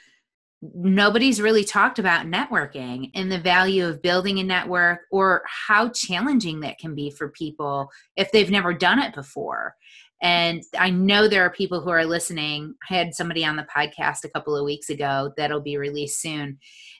nobody's 0.62 1.40
really 1.40 1.64
talked 1.64 1.98
about 1.98 2.26
networking 2.26 3.10
and 3.14 3.32
the 3.32 3.38
value 3.38 3.86
of 3.86 4.02
building 4.02 4.38
a 4.38 4.44
network 4.44 5.00
or 5.10 5.42
how 5.46 5.88
challenging 5.88 6.60
that 6.60 6.78
can 6.78 6.94
be 6.94 7.10
for 7.10 7.30
people 7.30 7.90
if 8.16 8.30
they've 8.30 8.50
never 8.50 8.74
done 8.74 8.98
it 8.98 9.14
before. 9.14 9.74
And 10.22 10.62
I 10.78 10.90
know 10.90 11.28
there 11.28 11.44
are 11.44 11.50
people 11.50 11.80
who 11.80 11.88
are 11.88 12.04
listening. 12.04 12.74
I 12.90 12.94
had 12.94 13.14
somebody 13.14 13.44
on 13.44 13.56
the 13.56 13.66
podcast 13.74 14.24
a 14.24 14.28
couple 14.28 14.54
of 14.54 14.66
weeks 14.66 14.90
ago 14.90 15.32
that'll 15.36 15.62
be 15.62 15.78
released 15.78 16.20
soon 16.20 16.58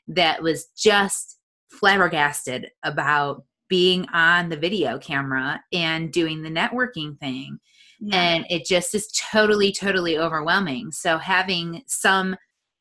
that 0.09 0.43
was 0.43 0.69
just 0.76 1.38
flabbergasted 1.69 2.69
about 2.83 3.45
being 3.69 4.07
on 4.12 4.49
the 4.49 4.57
video 4.57 4.99
camera 4.99 5.62
and 5.73 6.12
doing 6.12 6.43
the 6.43 6.50
networking 6.50 7.19
thing. 7.19 7.59
Yeah. 8.00 8.17
And 8.17 8.47
it 8.49 8.64
just 8.64 8.95
is 8.95 9.12
totally, 9.12 9.71
totally 9.71 10.19
overwhelming. 10.19 10.90
So 10.90 11.19
having 11.19 11.83
some 11.87 12.37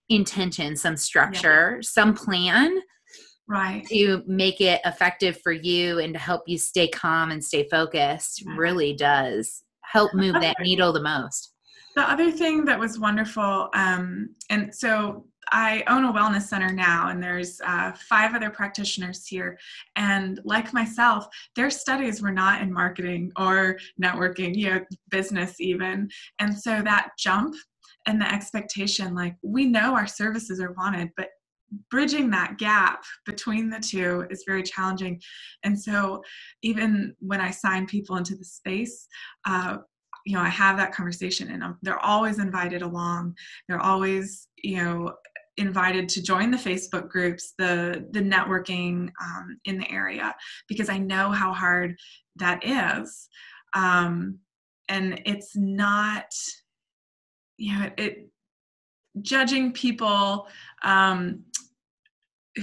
intention, 0.09 0.75
some 0.75 0.97
structure, 0.97 1.75
yeah. 1.75 1.81
some 1.81 2.13
plan 2.13 2.79
right 3.49 3.85
to 3.87 4.23
make 4.27 4.61
it 4.61 4.79
effective 4.85 5.41
for 5.41 5.51
you 5.51 5.99
and 5.99 6.13
to 6.13 6.19
help 6.19 6.43
you 6.45 6.57
stay 6.57 6.87
calm 6.87 7.31
and 7.31 7.43
stay 7.43 7.67
focused 7.67 8.43
really 8.55 8.93
does 8.93 9.63
help 9.81 10.13
move 10.13 10.35
that 10.35 10.55
needle 10.61 10.93
the 10.93 11.01
most 11.01 11.53
the 11.95 12.01
other 12.03 12.31
thing 12.31 12.63
that 12.63 12.79
was 12.79 12.99
wonderful 12.99 13.69
um, 13.73 14.29
and 14.51 14.73
so 14.73 15.25
I 15.51 15.83
own 15.87 16.05
a 16.05 16.13
wellness 16.13 16.43
center 16.43 16.71
now, 16.71 17.09
and 17.09 17.23
there's 17.23 17.59
uh, 17.61 17.91
five 18.07 18.35
other 18.35 18.49
practitioners 18.49 19.25
here. 19.25 19.57
And 19.95 20.39
like 20.43 20.73
myself, 20.73 21.27
their 21.55 21.69
studies 21.69 22.21
were 22.21 22.31
not 22.31 22.61
in 22.61 22.71
marketing 22.71 23.31
or 23.35 23.79
networking, 24.01 24.55
you 24.55 24.69
know, 24.69 24.85
business 25.09 25.59
even. 25.59 26.09
And 26.39 26.55
so 26.55 26.81
that 26.83 27.11
jump 27.17 27.55
and 28.05 28.19
the 28.19 28.33
expectation 28.33 29.13
like 29.13 29.35
we 29.43 29.65
know 29.65 29.95
our 29.95 30.07
services 30.07 30.59
are 30.59 30.73
wanted 30.73 31.09
but 31.17 31.29
bridging 31.89 32.29
that 32.31 32.57
gap 32.57 33.03
between 33.25 33.69
the 33.69 33.79
two 33.79 34.25
is 34.29 34.43
very 34.47 34.63
challenging. 34.63 35.21
And 35.63 35.79
so 35.79 36.21
even 36.63 37.15
when 37.19 37.41
i 37.41 37.51
sign 37.51 37.85
people 37.85 38.17
into 38.17 38.35
the 38.35 38.45
space 38.45 39.07
uh, 39.45 39.77
you 40.25 40.35
know 40.35 40.41
i 40.41 40.49
have 40.49 40.77
that 40.77 40.93
conversation 40.93 41.49
and 41.51 41.63
I'm, 41.63 41.77
they're 41.81 42.03
always 42.05 42.39
invited 42.39 42.81
along. 42.81 43.35
They're 43.67 43.81
always 43.81 44.47
you 44.63 44.77
know 44.77 45.13
invited 45.57 46.07
to 46.07 46.23
join 46.23 46.51
the 46.51 46.57
facebook 46.57 47.09
groups 47.09 47.53
the 47.57 48.07
the 48.11 48.21
networking 48.21 49.09
um, 49.21 49.57
in 49.65 49.77
the 49.77 49.91
area 49.91 50.33
because 50.69 50.87
i 50.89 50.97
know 50.97 51.31
how 51.31 51.53
hard 51.53 51.95
that 52.37 52.63
is. 52.65 53.27
Um, 53.73 54.39
and 54.87 55.21
it's 55.25 55.55
not 55.55 56.25
you 57.59 57.77
know, 57.77 57.89
it, 57.97 58.29
judging 59.21 59.71
people 59.71 60.47
um, 60.83 61.43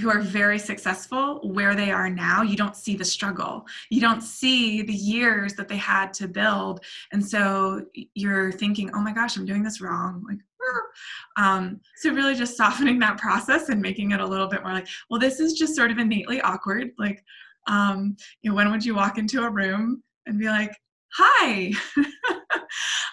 who 0.00 0.08
are 0.10 0.20
very 0.20 0.58
successful 0.58 1.40
where 1.52 1.74
they 1.74 1.90
are 1.90 2.10
now 2.10 2.42
you 2.42 2.56
don't 2.56 2.76
see 2.76 2.96
the 2.96 3.04
struggle. 3.04 3.66
You 3.90 4.00
don't 4.00 4.22
see 4.22 4.82
the 4.82 4.92
years 4.92 5.54
that 5.54 5.68
they 5.68 5.76
had 5.76 6.12
to 6.14 6.28
build. 6.28 6.84
And 7.12 7.24
so 7.24 7.84
you're 8.14 8.52
thinking 8.52 8.90
oh 8.94 9.00
my 9.00 9.12
gosh 9.12 9.36
i'm 9.36 9.46
doing 9.46 9.62
this 9.62 9.80
wrong. 9.80 10.24
Like 10.28 10.38
um, 11.36 11.80
so 11.96 12.12
really 12.12 12.34
just 12.34 12.56
softening 12.56 12.98
that 12.98 13.18
process 13.18 13.68
and 13.68 13.80
making 13.80 14.10
it 14.10 14.20
a 14.20 14.26
little 14.26 14.48
bit 14.48 14.64
more 14.64 14.72
like 14.72 14.88
well 15.08 15.20
this 15.20 15.38
is 15.38 15.52
just 15.52 15.76
sort 15.76 15.90
of 15.90 15.98
innately 15.98 16.40
awkward. 16.40 16.90
Like 16.98 17.22
um, 17.68 18.16
you 18.42 18.50
know 18.50 18.56
when 18.56 18.70
would 18.70 18.84
you 18.84 18.94
walk 18.94 19.18
into 19.18 19.44
a 19.44 19.50
room 19.50 20.02
and 20.26 20.38
be 20.38 20.46
like 20.46 20.74
hi. 21.12 21.72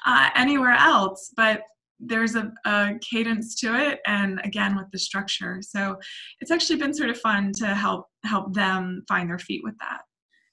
Uh, 0.06 0.30
anywhere 0.36 0.74
else. 0.74 1.32
But 1.36 1.62
there's 2.08 2.36
a, 2.36 2.52
a, 2.66 2.94
cadence 3.02 3.56
to 3.56 3.76
it 3.76 4.00
and 4.06 4.40
again 4.44 4.76
with 4.76 4.86
the 4.92 5.00
structure 5.00 5.60
so 5.62 5.98
it's 6.40 6.52
actually 6.52 6.78
been 6.78 6.94
sort 6.94 7.10
of 7.10 7.20
fun 7.20 7.52
to 7.52 7.68
help 7.68 8.08
help 8.24 8.54
them 8.54 9.04
find 9.08 9.30
their 9.30 9.40
feet 9.40 9.62
with 9.64 9.76
that 9.80 10.02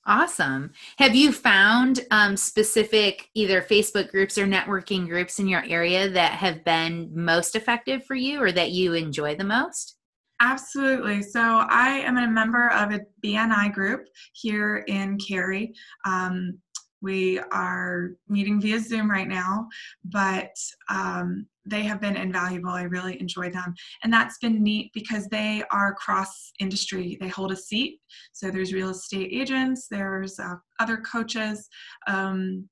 awesome 0.06 0.70
have 0.98 1.14
you 1.14 1.32
found 1.32 2.00
um, 2.10 2.36
specific 2.36 3.28
either 3.34 3.62
facebook 3.62 4.10
groups 4.10 4.38
or 4.38 4.46
networking 4.46 5.06
groups 5.06 5.38
in 5.38 5.46
your 5.46 5.64
area 5.68 6.08
that 6.08 6.32
have 6.32 6.64
been 6.64 7.10
most 7.14 7.54
effective 7.54 8.04
for 8.04 8.14
you 8.14 8.42
or 8.42 8.50
that 8.50 8.70
you 8.70 8.94
enjoy 8.94 9.34
the 9.34 9.44
most 9.44 9.96
Absolutely. 10.42 11.20
So 11.20 11.66
I 11.68 11.98
am 11.98 12.16
a 12.16 12.26
member 12.26 12.70
of 12.70 12.92
a 12.92 13.00
BNI 13.22 13.74
group 13.74 14.06
here 14.32 14.84
in 14.88 15.18
Cary. 15.18 15.74
Um, 16.06 16.58
we 17.02 17.38
are 17.52 18.10
meeting 18.28 18.60
via 18.60 18.80
Zoom 18.80 19.10
right 19.10 19.28
now, 19.28 19.68
but 20.04 20.54
um, 20.88 21.46
they 21.64 21.82
have 21.82 22.00
been 22.00 22.16
invaluable. 22.16 22.70
I 22.70 22.82
really 22.82 23.20
enjoy 23.20 23.50
them. 23.50 23.74
And 24.02 24.12
that's 24.12 24.38
been 24.38 24.62
neat 24.62 24.90
because 24.92 25.26
they 25.28 25.62
are 25.70 25.94
cross 25.94 26.52
industry. 26.60 27.16
They 27.20 27.28
hold 27.28 27.52
a 27.52 27.56
seat. 27.56 28.00
So 28.32 28.50
there's 28.50 28.72
real 28.72 28.90
estate 28.90 29.30
agents, 29.32 29.86
there's 29.90 30.38
uh, 30.38 30.54
other 30.78 30.98
coaches, 30.98 31.68
um, 32.06 32.68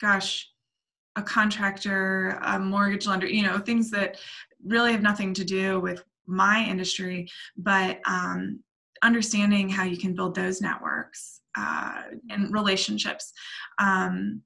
gosh, 0.00 0.48
a 1.16 1.22
contractor, 1.22 2.40
a 2.44 2.58
mortgage 2.58 3.06
lender, 3.06 3.28
you 3.28 3.42
know, 3.42 3.58
things 3.58 3.90
that 3.90 4.18
really 4.64 4.92
have 4.92 5.02
nothing 5.02 5.32
to 5.34 5.44
do 5.44 5.78
with 5.80 6.02
my 6.26 6.64
industry, 6.64 7.28
but 7.56 8.00
um, 8.06 8.58
understanding 9.02 9.68
how 9.68 9.84
you 9.84 9.96
can 9.96 10.14
build 10.14 10.34
those 10.34 10.60
networks 10.60 11.42
uh, 11.56 12.02
and 12.30 12.52
relationships 12.52 13.32
um, 13.78 14.42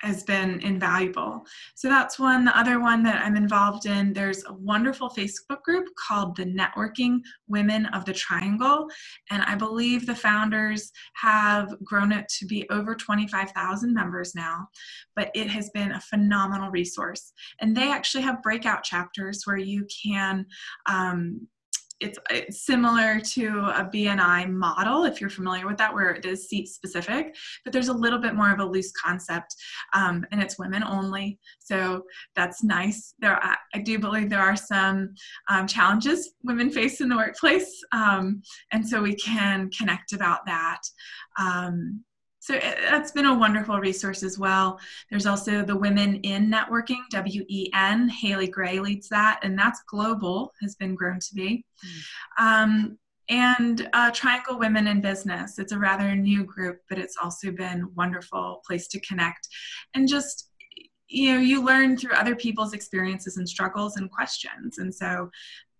has 0.00 0.22
been 0.22 0.60
invaluable. 0.60 1.44
So 1.74 1.88
that's 1.88 2.18
one. 2.18 2.44
The 2.44 2.56
other 2.56 2.80
one 2.80 3.02
that 3.02 3.24
I'm 3.24 3.36
involved 3.36 3.86
in, 3.86 4.12
there's 4.12 4.44
a 4.44 4.52
wonderful 4.52 5.10
Facebook 5.10 5.62
group 5.62 5.88
called 5.96 6.36
the 6.36 6.44
Networking 6.44 7.20
Women 7.48 7.86
of 7.86 8.04
the 8.04 8.12
Triangle. 8.12 8.88
And 9.30 9.42
I 9.42 9.56
believe 9.56 10.06
the 10.06 10.14
founders 10.14 10.92
have 11.14 11.74
grown 11.82 12.12
it 12.12 12.28
to 12.38 12.46
be 12.46 12.68
over 12.70 12.94
25,000 12.94 13.92
members 13.92 14.34
now. 14.34 14.68
But 15.16 15.30
it 15.34 15.48
has 15.48 15.70
been 15.70 15.92
a 15.92 16.00
phenomenal 16.00 16.70
resource. 16.70 17.32
And 17.60 17.76
they 17.76 17.90
actually 17.90 18.22
have 18.22 18.42
breakout 18.42 18.84
chapters 18.84 19.42
where 19.46 19.58
you 19.58 19.86
can 20.04 20.46
um, 20.86 21.48
it's, 22.00 22.18
it's 22.30 22.64
similar 22.64 23.20
to 23.20 23.48
a 23.74 23.84
BNI 23.92 24.50
model, 24.50 25.04
if 25.04 25.20
you're 25.20 25.30
familiar 25.30 25.66
with 25.66 25.76
that, 25.78 25.92
where 25.92 26.10
it 26.10 26.24
is 26.24 26.48
seat 26.48 26.68
specific, 26.68 27.34
but 27.64 27.72
there's 27.72 27.88
a 27.88 27.92
little 27.92 28.18
bit 28.18 28.34
more 28.34 28.52
of 28.52 28.60
a 28.60 28.64
loose 28.64 28.92
concept, 28.92 29.54
um, 29.94 30.24
and 30.30 30.42
it's 30.42 30.58
women 30.58 30.82
only. 30.84 31.38
So 31.58 32.04
that's 32.36 32.62
nice. 32.62 33.14
There, 33.18 33.40
I 33.42 33.78
do 33.78 33.98
believe 33.98 34.30
there 34.30 34.40
are 34.40 34.56
some 34.56 35.14
um, 35.48 35.66
challenges 35.66 36.34
women 36.44 36.70
face 36.70 37.00
in 37.00 37.08
the 37.08 37.16
workplace, 37.16 37.82
um, 37.92 38.42
and 38.72 38.86
so 38.86 39.02
we 39.02 39.14
can 39.14 39.70
connect 39.76 40.12
about 40.12 40.46
that. 40.46 40.80
Um, 41.38 42.04
so 42.48 42.54
eh, 42.54 42.74
that's 42.90 43.12
been 43.12 43.26
a 43.26 43.38
wonderful 43.38 43.78
resource 43.78 44.22
as 44.22 44.38
well. 44.38 44.80
There's 45.10 45.26
also 45.26 45.62
the 45.62 45.76
Women 45.76 46.14
in 46.22 46.50
Networking, 46.50 47.02
WEN. 47.12 48.08
Haley 48.08 48.48
Gray 48.48 48.80
leads 48.80 49.06
that, 49.10 49.40
and 49.42 49.58
that's 49.58 49.82
global, 49.86 50.54
has 50.62 50.74
been 50.74 50.94
grown 50.94 51.18
to 51.20 51.34
be. 51.34 51.66
Mm. 51.84 52.42
Um, 52.42 52.98
and 53.28 53.90
uh, 53.92 54.10
Triangle 54.12 54.58
Women 54.58 54.86
in 54.86 55.02
Business. 55.02 55.58
It's 55.58 55.72
a 55.72 55.78
rather 55.78 56.16
new 56.16 56.42
group, 56.42 56.78
but 56.88 56.96
it's 56.96 57.18
also 57.22 57.50
been 57.50 57.92
wonderful 57.94 58.62
place 58.66 58.88
to 58.88 59.00
connect. 59.00 59.46
And 59.94 60.08
just, 60.08 60.50
you 61.06 61.34
know, 61.34 61.40
you 61.40 61.62
learn 61.62 61.98
through 61.98 62.14
other 62.14 62.34
people's 62.34 62.72
experiences 62.72 63.36
and 63.36 63.46
struggles 63.46 63.98
and 63.98 64.10
questions. 64.10 64.78
And 64.78 64.94
so, 64.94 65.28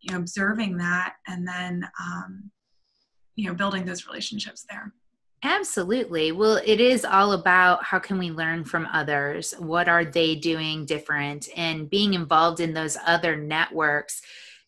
you 0.02 0.12
know, 0.12 0.18
observing 0.18 0.76
that 0.76 1.14
and 1.26 1.48
then, 1.48 1.88
um, 1.98 2.50
you 3.36 3.48
know, 3.48 3.54
building 3.54 3.86
those 3.86 4.06
relationships 4.06 4.66
there. 4.68 4.92
Absolutely. 5.42 6.32
Well, 6.32 6.60
it 6.64 6.80
is 6.80 7.04
all 7.04 7.32
about 7.32 7.84
how 7.84 8.00
can 8.00 8.18
we 8.18 8.30
learn 8.30 8.64
from 8.64 8.88
others? 8.92 9.52
What 9.58 9.88
are 9.88 10.04
they 10.04 10.34
doing 10.34 10.84
different? 10.84 11.48
And 11.56 11.88
being 11.88 12.14
involved 12.14 12.58
in 12.58 12.74
those 12.74 12.96
other 13.06 13.36
networks 13.36 14.20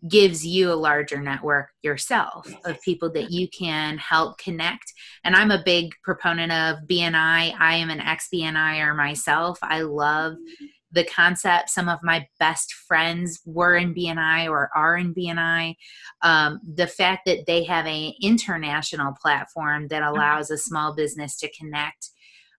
gives 0.08 0.46
you 0.46 0.72
a 0.72 0.74
larger 0.74 1.20
network 1.20 1.70
yourself 1.82 2.50
of 2.64 2.80
people 2.82 3.10
that 3.12 3.30
you 3.30 3.48
can 3.48 3.98
help 3.98 4.38
connect. 4.38 4.94
And 5.24 5.36
I'm 5.36 5.50
a 5.50 5.62
big 5.62 5.92
proponent 6.02 6.52
of 6.52 6.86
BNI. 6.86 7.54
I 7.58 7.74
am 7.74 7.90
an 7.90 8.00
ex 8.00 8.28
BNIer 8.32 8.96
myself. 8.96 9.58
I 9.62 9.82
love 9.82 10.34
mm-hmm. 10.34 10.66
The 10.92 11.04
concept. 11.04 11.70
Some 11.70 11.88
of 11.88 12.00
my 12.02 12.26
best 12.38 12.72
friends 12.72 13.40
were 13.44 13.76
in 13.76 13.94
BNI 13.94 14.48
or 14.48 14.70
are 14.74 14.96
in 14.96 15.14
BNI. 15.14 15.76
Um, 16.22 16.60
the 16.74 16.86
fact 16.86 17.22
that 17.26 17.46
they 17.46 17.64
have 17.64 17.86
an 17.86 18.12
international 18.20 19.14
platform 19.20 19.88
that 19.88 20.02
mm-hmm. 20.02 20.14
allows 20.14 20.50
a 20.50 20.58
small 20.58 20.94
business 20.94 21.36
to 21.38 21.50
connect 21.52 22.10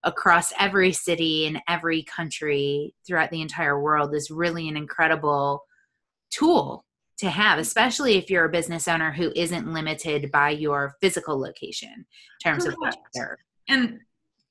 across 0.04 0.52
every 0.60 0.92
city 0.92 1.46
and 1.46 1.62
every 1.68 2.04
country 2.04 2.96
throughout 3.06 3.30
the 3.30 3.42
entire 3.42 3.80
world 3.80 4.16
is 4.16 4.32
really 4.32 4.68
an 4.68 4.76
incredible 4.76 5.64
tool 6.32 6.86
to 7.18 7.30
have, 7.30 7.60
especially 7.60 8.18
if 8.18 8.32
you're 8.32 8.46
a 8.46 8.50
business 8.50 8.88
owner 8.88 9.12
who 9.12 9.32
isn't 9.36 9.72
limited 9.72 10.32
by 10.32 10.50
your 10.50 10.96
physical 11.02 11.40
location 11.40 11.94
in 11.94 12.06
terms 12.44 12.64
Correct. 12.64 12.78
of 12.78 12.80
what 12.80 12.96
you 12.96 13.22
serve. 13.22 13.38
And 13.70 14.00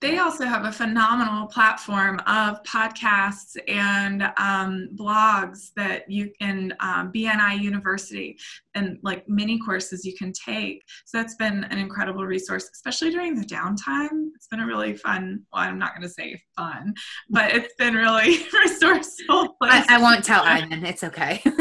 they 0.00 0.18
also 0.18 0.44
have 0.46 0.64
a 0.64 0.72
phenomenal 0.72 1.46
platform 1.46 2.20
of 2.26 2.62
podcasts 2.62 3.56
and 3.68 4.22
um, 4.38 4.88
blogs 4.94 5.72
that 5.76 6.10
you 6.10 6.30
can 6.40 6.74
um, 6.80 7.12
BNI 7.12 7.60
University 7.60 8.38
and 8.74 8.98
like 9.02 9.28
mini 9.28 9.58
courses 9.58 10.04
you 10.04 10.14
can 10.16 10.32
take. 10.32 10.82
So 11.04 11.18
that's 11.18 11.34
been 11.34 11.64
an 11.64 11.78
incredible 11.78 12.24
resource, 12.24 12.70
especially 12.72 13.10
during 13.10 13.34
the 13.34 13.44
downtime. 13.44 14.28
It's 14.34 14.46
been 14.46 14.60
a 14.60 14.66
really 14.66 14.94
fun. 14.94 15.42
Well, 15.52 15.62
I'm 15.62 15.78
not 15.78 15.94
going 15.94 16.08
to 16.08 16.12
say 16.12 16.40
fun, 16.56 16.94
but 17.28 17.52
it's 17.52 17.74
been 17.74 17.94
really 17.94 18.38
resourceful. 18.64 19.56
I, 19.62 19.84
I, 19.88 20.00
won't 20.00 20.24
tell 20.24 20.42
Ivan. 20.42 20.86
It's 20.86 21.04
okay. 21.04 21.42
but 21.44 21.56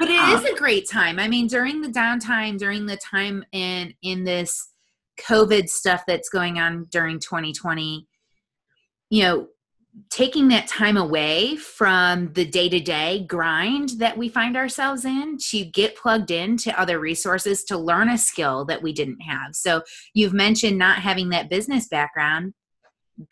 it 0.00 0.28
is 0.28 0.40
um, 0.40 0.46
a 0.46 0.56
great 0.56 0.86
time. 0.86 1.18
I 1.18 1.28
mean, 1.28 1.46
during 1.46 1.80
the 1.80 1.88
downtime, 1.88 2.58
during 2.58 2.84
the 2.84 2.98
time 2.98 3.42
in 3.52 3.94
in 4.02 4.24
this 4.24 4.68
COVID 5.18 5.68
stuff 5.68 6.04
that's 6.06 6.28
going 6.28 6.58
on 6.58 6.86
during 6.90 7.18
2020, 7.18 8.06
you 9.10 9.22
know, 9.22 9.48
taking 10.10 10.48
that 10.48 10.68
time 10.68 10.96
away 10.96 11.56
from 11.56 12.32
the 12.34 12.44
day 12.44 12.68
to 12.68 12.78
day 12.78 13.24
grind 13.26 13.90
that 13.98 14.16
we 14.16 14.28
find 14.28 14.56
ourselves 14.56 15.04
in 15.04 15.36
to 15.50 15.64
get 15.64 15.96
plugged 15.96 16.30
into 16.30 16.78
other 16.78 17.00
resources 17.00 17.64
to 17.64 17.76
learn 17.76 18.08
a 18.08 18.18
skill 18.18 18.64
that 18.64 18.82
we 18.82 18.92
didn't 18.92 19.20
have. 19.20 19.54
So, 19.54 19.82
you've 20.14 20.34
mentioned 20.34 20.78
not 20.78 20.98
having 20.98 21.30
that 21.30 21.50
business 21.50 21.88
background. 21.88 22.54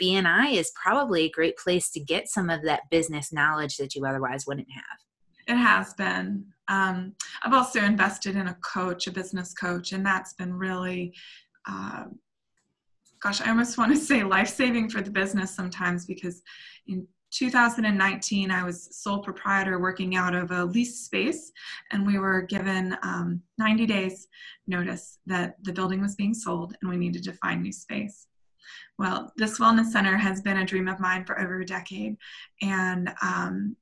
BNI 0.01 0.55
is 0.55 0.73
probably 0.83 1.25
a 1.25 1.31
great 1.31 1.57
place 1.57 1.91
to 1.91 2.01
get 2.01 2.29
some 2.29 2.51
of 2.51 2.63
that 2.65 2.83
business 2.91 3.33
knowledge 3.33 3.77
that 3.77 3.95
you 3.95 4.05
otherwise 4.05 4.45
wouldn't 4.47 4.69
have. 4.75 4.99
It 5.47 5.57
has 5.57 5.95
been. 5.95 6.45
Um, 6.69 7.15
I've 7.43 7.53
also 7.53 7.81
invested 7.81 8.35
in 8.35 8.49
a 8.49 8.55
coach, 8.55 9.07
a 9.07 9.13
business 9.13 9.55
coach, 9.55 9.93
and 9.93 10.05
that's 10.05 10.33
been 10.33 10.53
really 10.53 11.15
uh, 11.69 12.05
gosh, 13.23 13.41
I 13.41 13.49
almost 13.49 13.79
want 13.79 13.93
to 13.93 13.99
say 13.99 14.23
life 14.23 14.49
saving 14.49 14.91
for 14.91 15.01
the 15.01 15.11
business 15.11 15.55
sometimes 15.55 16.07
because 16.07 16.43
in 16.87 17.07
2019, 17.33 18.51
I 18.51 18.65
was 18.65 18.89
sole 18.93 19.19
proprietor 19.19 19.79
working 19.79 20.17
out 20.17 20.35
of 20.35 20.51
a 20.53 20.65
leased 20.65 21.05
space, 21.05 21.53
and 21.91 22.07
we 22.07 22.19
were 22.19 22.43
given 22.43 22.97
um, 23.03 23.43
90 23.59 23.87
days 23.87 24.29
notice 24.67 25.19
that 25.27 25.57
the 25.63 25.73
building 25.73 26.01
was 26.01 26.15
being 26.15 26.35
sold 26.35 26.77
and 26.81 26.91
we 26.91 26.97
needed 26.97 27.25
to 27.25 27.33
find 27.35 27.63
new 27.63 27.73
space. 27.73 28.27
Well, 28.99 29.33
this 29.37 29.59
wellness 29.59 29.87
center 29.87 30.17
has 30.17 30.41
been 30.41 30.59
a 30.59 30.65
dream 30.65 30.89
of 30.89 31.01
mine 31.01 31.25
for 31.25 31.39
over 31.41 31.61
a 31.61 31.67
decade, 31.67 32.17
and 32.63 33.13
um, 33.23 33.77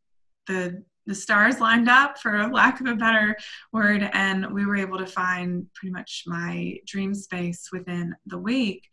the 0.47 0.83
the 1.07 1.15
stars 1.15 1.61
lined 1.61 1.89
up 1.89 2.19
for 2.19 2.49
lack 2.49 2.81
of 2.81 2.87
a 2.87 2.95
better 2.95 3.37
word 3.73 4.09
and 4.13 4.51
we 4.53 4.65
were 4.65 4.77
able 4.77 4.99
to 4.99 5.07
find 5.07 5.67
pretty 5.75 5.93
much 5.93 6.25
my 6.27 6.77
dream 6.87 7.15
space 7.15 7.69
within 7.73 8.15
the 8.27 8.39
week. 8.39 8.89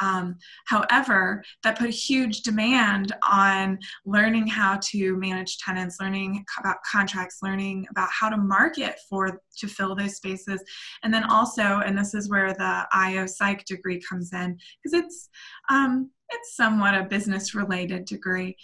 Um, 0.00 0.36
however 0.66 1.42
that 1.62 1.78
put 1.78 1.88
a 1.88 1.92
huge 1.92 2.42
demand 2.42 3.14
on 3.28 3.78
learning 4.04 4.46
how 4.46 4.78
to 4.82 5.16
manage 5.16 5.58
tenants 5.58 5.96
learning 6.00 6.44
about 6.58 6.76
contracts 6.90 7.38
learning 7.42 7.86
about 7.90 8.08
how 8.10 8.28
to 8.28 8.36
market 8.36 8.98
for 9.08 9.40
to 9.58 9.68
fill 9.68 9.94
those 9.94 10.16
spaces. 10.16 10.62
And 11.02 11.12
then 11.12 11.24
also 11.24 11.80
and 11.84 11.96
this 11.96 12.14
is 12.14 12.28
where 12.28 12.52
the 12.52 12.86
io 12.92 13.26
psych 13.26 13.64
degree 13.64 14.00
comes 14.00 14.32
in 14.32 14.58
because 14.82 15.04
it's 15.04 15.28
um, 15.70 16.10
it's 16.30 16.56
somewhat 16.56 16.94
a 16.94 17.04
business 17.04 17.54
related 17.54 18.04
degree. 18.04 18.56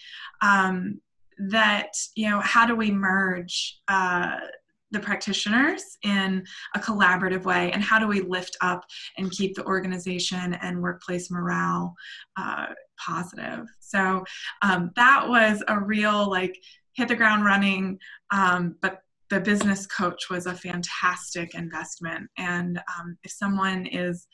Um, 0.43 1.01
that 1.49 1.93
you 2.15 2.29
know 2.29 2.41
how 2.41 2.67
do 2.67 2.77
we 2.77 2.91
merge 2.91 3.79
uh, 3.89 4.39
the 4.91 5.01
practitioners 5.01 5.83
in 6.03 6.45
a 6.75 6.79
collaborative 6.79 7.45
way? 7.45 7.71
And 7.73 7.83
how 7.83 7.99
do 7.99 8.07
we 8.07 8.21
lift 8.21 8.57
up 8.61 8.85
and 9.17 9.31
keep 9.31 9.55
the 9.55 9.65
organization 9.65 10.55
and 10.55 10.83
workplace 10.83 11.31
morale 11.31 11.95
uh, 12.37 12.67
positive? 12.99 13.67
So 13.81 14.25
um, 14.63 14.91
that 14.97 15.29
was 15.29 15.63
a 15.69 15.79
real 15.79 16.29
like 16.29 16.57
hit 16.95 17.09
the 17.09 17.17
ground 17.17 17.45
running 17.45 17.99
um, 18.33 18.77
but 18.83 19.03
the 19.31 19.41
business 19.41 19.87
coach 19.87 20.29
was 20.29 20.47
a 20.47 20.55
fantastic 20.55 21.55
investment. 21.55 22.29
And 22.37 22.79
um, 22.79 23.17
if 23.23 23.31
someone 23.31 23.87
is 23.87 24.27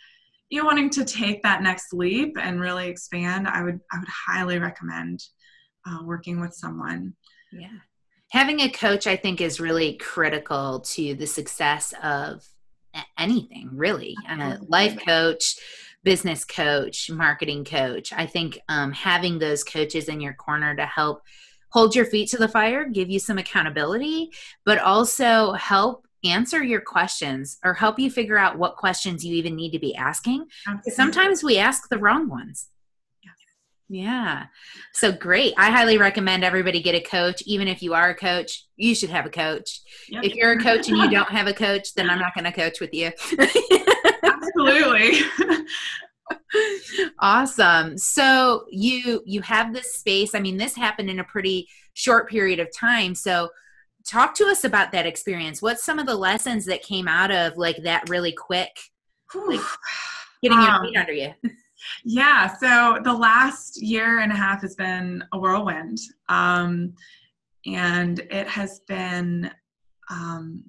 you 0.49 0.61
know, 0.61 0.67
wanting 0.67 0.91
to 0.91 1.05
take 1.05 1.43
that 1.43 1.63
next 1.63 1.93
leap 1.93 2.37
and 2.41 2.61
really 2.61 2.87
expand 2.87 3.49
i 3.49 3.63
would 3.63 3.81
i 3.93 3.99
would 3.99 4.09
highly 4.09 4.59
recommend 4.59 5.21
uh, 5.87 6.03
working 6.05 6.41
with 6.41 6.55
someone. 6.55 7.15
Yeah. 7.53 7.69
having 8.33 8.61
a 8.61 8.69
coach 8.69 9.07
i 9.07 9.17
think 9.17 9.41
is 9.41 9.61
really 9.61 9.95
critical 9.95 10.81
to 10.81 11.15
the 11.15 11.27
success 11.27 11.95
of 12.03 12.45
anything 13.19 13.71
really. 13.73 14.17
A 14.29 14.59
life 14.69 14.99
coach 15.05 15.57
business 16.03 16.45
coach 16.45 17.11
marketing 17.11 17.65
coach. 17.65 18.13
I 18.13 18.27
think 18.27 18.61
um, 18.69 18.93
having 18.93 19.39
those 19.39 19.65
coaches 19.65 20.09
in 20.09 20.21
your 20.21 20.35
corner 20.35 20.75
to 20.77 20.87
help 20.87 21.23
hold 21.71 21.97
your 21.97 22.05
feet 22.05 22.29
to 22.31 22.37
the 22.37 22.49
fire 22.49 22.85
give 22.89 23.11
you 23.11 23.19
some 23.19 23.39
accountability 23.39 24.31
but 24.65 24.79
also 24.79 25.53
help 25.53 26.07
answer 26.25 26.63
your 26.63 26.81
questions 26.81 27.59
or 27.65 27.75
help 27.75 27.99
you 27.99 28.11
figure 28.11 28.39
out 28.39 28.57
what 28.57 28.77
questions 28.77 29.25
you 29.25 29.35
even 29.35 29.55
need 29.55 29.71
to 29.71 29.79
be 29.79 29.95
asking. 29.95 30.47
Sometimes 30.89 31.45
we 31.45 31.59
ask 31.59 31.89
the 31.89 31.99
wrong 31.99 32.29
ones 32.29 32.69
yeah. 33.89 34.47
So 34.93 35.13
great. 35.13 35.55
I 35.57 35.71
highly 35.71 35.99
recommend 35.99 36.45
everybody 36.45 36.83
get 36.83 36.95
a 36.95 37.01
coach. 37.01 37.43
Even 37.47 37.69
if 37.69 37.83
you 37.83 37.95
are 37.95 38.11
a 38.11 38.15
coach, 38.15 38.65
you 38.77 38.95
should 38.95 39.11
have 39.11 39.27
a 39.27 39.31
coach. 39.31 39.81
Yep. 40.09 40.25
If 40.25 40.35
you're 40.35 40.53
a 40.53 40.59
coach 40.59 40.89
and 40.89 40.99
you 40.99 41.09
don't 41.11 41.29
have 41.31 41.47
a 41.47 41.53
coach, 41.53 41.95
then 41.95 42.11
I'm 42.11 42.19
not 42.19 42.35
going 42.35 42.45
to 42.45 42.53
coach 42.53 42.81
with 42.81 42.93
you. 42.93 43.13
Absolutely. 44.25 45.21
awesome. 47.21 47.97
So 47.97 48.65
you 48.71 49.23
you 49.25 49.41
have 49.43 49.73
this 49.73 49.95
space. 49.95 50.35
I 50.35 50.41
mean, 50.41 50.57
this 50.57 50.75
happened 50.75 51.11
in 51.11 51.21
a 51.21 51.25
pretty 51.25 51.69
short 51.95 52.29
period 52.29 52.59
of 52.59 52.69
time. 52.77 53.15
So 53.15 53.51
talk 54.05 54.35
to 54.37 54.47
us 54.47 54.65
about 54.65 54.93
that 54.93 55.07
experience. 55.07 55.63
What's 55.63 55.85
some 55.85 55.99
of 56.01 56.07
the 56.07 56.17
lessons 56.17 56.65
that 56.67 56.83
came 56.83 57.07
out 57.07 57.31
of 57.31 57.57
like 57.57 57.85
that 57.85 58.09
really 58.09 58.33
quick 58.33 58.71
like 59.35 59.61
getting 60.43 60.61
your 60.61 60.81
feet 60.83 60.97
um, 60.97 61.01
under 61.01 61.13
you? 61.13 61.35
Yeah, 62.05 62.55
so 62.57 62.99
the 63.03 63.13
last 63.13 63.83
year 63.83 64.21
and 64.21 64.33
a 64.33 64.37
half 64.37 64.63
has 64.63 64.75
been 64.75 65.25
a 65.33 65.39
whirlwind. 65.39 65.99
Um, 66.29 66.95
and 67.67 68.21
it 68.31 68.49
has 68.49 68.81
been, 68.81 69.51
um, 70.11 70.63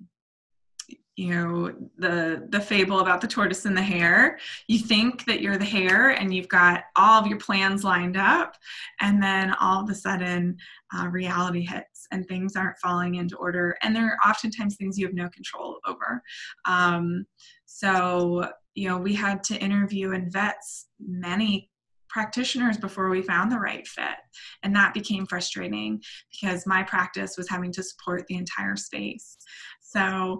you 1.16 1.34
know, 1.34 1.74
the 1.98 2.48
the 2.50 2.60
fable 2.60 3.00
about 3.00 3.22
the 3.22 3.28
tortoise 3.28 3.66
and 3.66 3.76
the 3.76 3.82
hare. 3.82 4.38
You 4.68 4.78
think 4.78 5.26
that 5.26 5.42
you're 5.42 5.58
the 5.58 5.66
hare 5.66 6.10
and 6.12 6.32
you've 6.34 6.48
got 6.48 6.84
all 6.96 7.20
of 7.20 7.28
your 7.28 7.40
plans 7.40 7.84
lined 7.84 8.18
up, 8.18 8.56
and 9.02 9.22
then 9.22 9.54
all 9.60 9.84
of 9.84 9.90
a 9.90 9.96
sudden, 9.96 10.58
uh, 10.96 11.08
reality 11.08 11.66
hits 11.66 12.08
and 12.12 12.28
things 12.28 12.56
aren't 12.56 12.78
falling 12.78 13.16
into 13.16 13.36
order. 13.38 13.76
And 13.82 13.96
there 13.96 14.06
are 14.06 14.30
oftentimes 14.30 14.76
things 14.76 14.98
you 14.98 15.08
have 15.08 15.16
no 15.16 15.28
control 15.30 15.80
over. 15.88 16.22
Um, 16.66 17.26
so 17.66 18.52
you 18.78 18.88
know, 18.88 18.98
we 18.98 19.16
had 19.16 19.44
to 19.44 19.58
interview 19.58 20.12
and 20.12 20.32
vet 20.32 20.62
many 21.00 21.72
practitioners 22.10 22.78
before 22.78 23.10
we 23.10 23.24
found 23.24 23.52
the 23.52 23.60
right 23.60 23.88
fit. 23.88 24.20
And 24.62 24.76
that 24.76 24.94
became 24.94 25.26
frustrating 25.26 26.00
because 26.32 26.68
my 26.68 26.84
practice 26.84 27.38
was 27.38 27.50
having 27.50 27.72
to 27.72 27.82
support 27.82 28.28
the 28.28 28.36
entire 28.36 28.76
space. 28.76 29.36
So, 29.82 30.40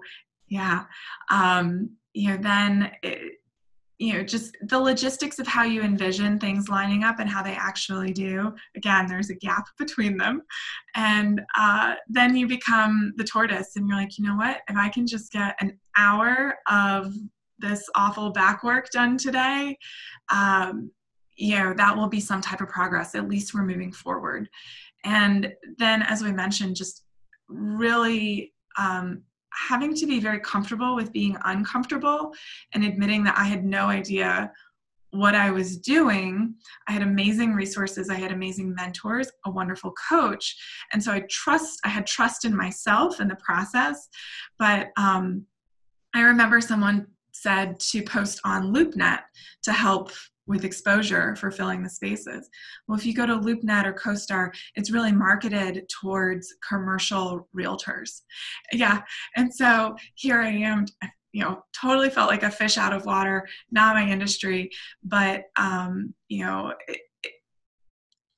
yeah, 0.50 0.84
um, 1.32 1.90
you 2.14 2.30
know, 2.30 2.38
then, 2.38 2.92
it, 3.02 3.40
you 3.98 4.14
know, 4.14 4.24
just 4.24 4.56
the 4.62 4.78
logistics 4.78 5.40
of 5.40 5.48
how 5.48 5.64
you 5.64 5.82
envision 5.82 6.38
things 6.38 6.70
lining 6.70 7.04
up 7.04 7.18
and 7.18 7.28
how 7.28 7.42
they 7.42 7.56
actually 7.56 8.14
do. 8.14 8.54
Again, 8.76 9.08
there's 9.08 9.32
a 9.32 9.36
gap 9.36 9.66
between 9.80 10.16
them. 10.16 10.44
And 10.94 11.42
uh, 11.58 11.96
then 12.08 12.36
you 12.36 12.46
become 12.48 13.14
the 13.18 13.24
tortoise 13.24 13.76
and 13.78 13.88
you're 13.88 13.98
like, 13.98 14.20
you 14.20 14.26
know 14.26 14.36
what? 14.36 14.62
If 14.70 14.78
I 14.78 14.90
can 14.90 15.08
just 15.08 15.32
get 15.32 15.56
an 15.60 15.80
hour 15.98 16.60
of 16.70 17.12
this 17.60 17.90
awful 17.96 18.32
back 18.32 18.64
work 18.64 18.90
done 18.92 19.18
today, 19.18 19.78
um, 20.30 20.92
you 21.36 21.56
know, 21.56 21.74
that 21.74 21.96
will 21.96 22.08
be 22.08 22.20
some 22.20 22.42
type 22.42 22.62
of 22.62 22.70
progress. 22.70 23.16
At 23.16 23.30
least 23.30 23.54
we're 23.54 23.64
moving 23.64 23.92
forward. 23.92 24.50
And 25.04 25.54
then, 25.78 26.02
as 26.02 26.24
we 26.24 26.32
mentioned, 26.32 26.76
just 26.76 27.04
really 27.48 28.54
um, 28.78 29.22
having 29.54 29.94
to 29.96 30.06
be 30.06 30.20
very 30.20 30.40
comfortable 30.40 30.96
with 30.96 31.14
being 31.14 31.38
uncomfortable 31.46 32.34
and 32.74 32.84
admitting 32.84 33.24
that 33.24 33.38
I 33.38 33.46
had 33.46 33.66
no 33.66 33.88
idea 33.88 34.52
what 35.12 35.36
I 35.36 35.52
was 35.52 35.78
doing. 35.78 36.56
I 36.88 36.92
had 36.92 37.02
amazing 37.02 37.54
resources, 37.54 38.10
I 38.10 38.16
had 38.16 38.32
amazing 38.32 38.76
mentors, 38.76 39.32
a 39.46 39.52
wonderful 39.52 39.94
coach. 40.10 40.56
And 40.92 41.02
so 41.02 41.12
I 41.14 41.24
trust, 41.30 41.80
I 41.86 41.90
had 41.90 42.06
trust 42.06 42.46
in 42.46 42.56
myself 42.56 43.20
and 43.20 43.30
the 43.30 43.38
process. 43.38 44.10
But 44.60 44.90
um, 44.98 45.46
I 46.14 46.22
remember 46.22 46.60
someone 46.62 47.08
said 47.42 47.80
to 47.80 48.04
post 48.04 48.40
on 48.44 48.74
LoopNet 48.74 49.20
to 49.64 49.72
help 49.72 50.12
with 50.48 50.64
exposure 50.64 51.36
for 51.36 51.52
filling 51.52 51.84
the 51.84 51.90
spaces. 51.90 52.50
Well, 52.88 52.98
if 52.98 53.06
you 53.06 53.14
go 53.14 53.26
to 53.26 53.38
LoopNet 53.38 53.86
or 53.86 53.94
CoStar, 53.94 54.56
it's 54.76 54.92
really 54.92 55.12
marketed 55.12 55.88
towards 55.90 56.54
commercial 56.68 57.48
realtors. 57.56 58.22
Yeah. 58.72 59.02
And 59.36 59.54
so 59.54 59.96
here 60.16 60.42
I 60.42 60.50
am, 60.50 60.86
you 61.34 61.44
know, 61.44 61.64
totally 61.80 62.10
felt 62.10 62.30
like 62.30 62.44
a 62.44 62.50
fish 62.50 62.78
out 62.78 62.94
of 62.94 63.06
water, 63.06 63.46
not 63.72 63.96
my 63.96 64.10
industry, 64.10 64.72
but, 65.04 65.44
um, 65.58 66.14
you 66.30 66.46
know, 66.46 66.74
it, 66.88 67.02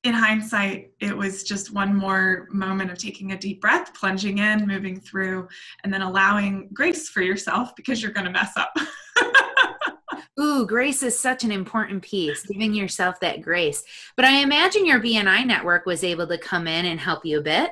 in 0.02 0.14
hindsight, 0.14 0.92
it 1.00 1.14
was 1.14 1.44
just 1.44 1.74
one 1.74 1.94
more 1.94 2.48
moment 2.50 2.90
of 2.90 2.98
taking 2.98 3.32
a 3.32 3.38
deep 3.38 3.60
breath, 3.60 3.92
plunging 3.94 4.38
in, 4.38 4.66
moving 4.66 4.98
through, 4.98 5.46
and 5.84 5.92
then 5.92 6.02
allowing 6.02 6.68
grace 6.72 7.08
for 7.10 7.20
yourself 7.20 7.76
because 7.76 8.02
you're 8.02 8.12
going 8.12 8.24
to 8.24 8.32
mess 8.32 8.52
up. 8.56 8.74
Ooh, 10.40 10.66
grace 10.66 11.02
is 11.02 11.18
such 11.18 11.44
an 11.44 11.52
important 11.52 12.02
piece, 12.02 12.46
giving 12.46 12.72
yourself 12.72 13.20
that 13.20 13.42
grace. 13.42 13.84
But 14.16 14.24
I 14.24 14.38
imagine 14.38 14.86
your 14.86 15.00
BNI 15.00 15.44
network 15.44 15.84
was 15.84 16.02
able 16.02 16.26
to 16.28 16.38
come 16.38 16.66
in 16.66 16.86
and 16.86 16.98
help 16.98 17.26
you 17.26 17.40
a 17.40 17.42
bit. 17.42 17.70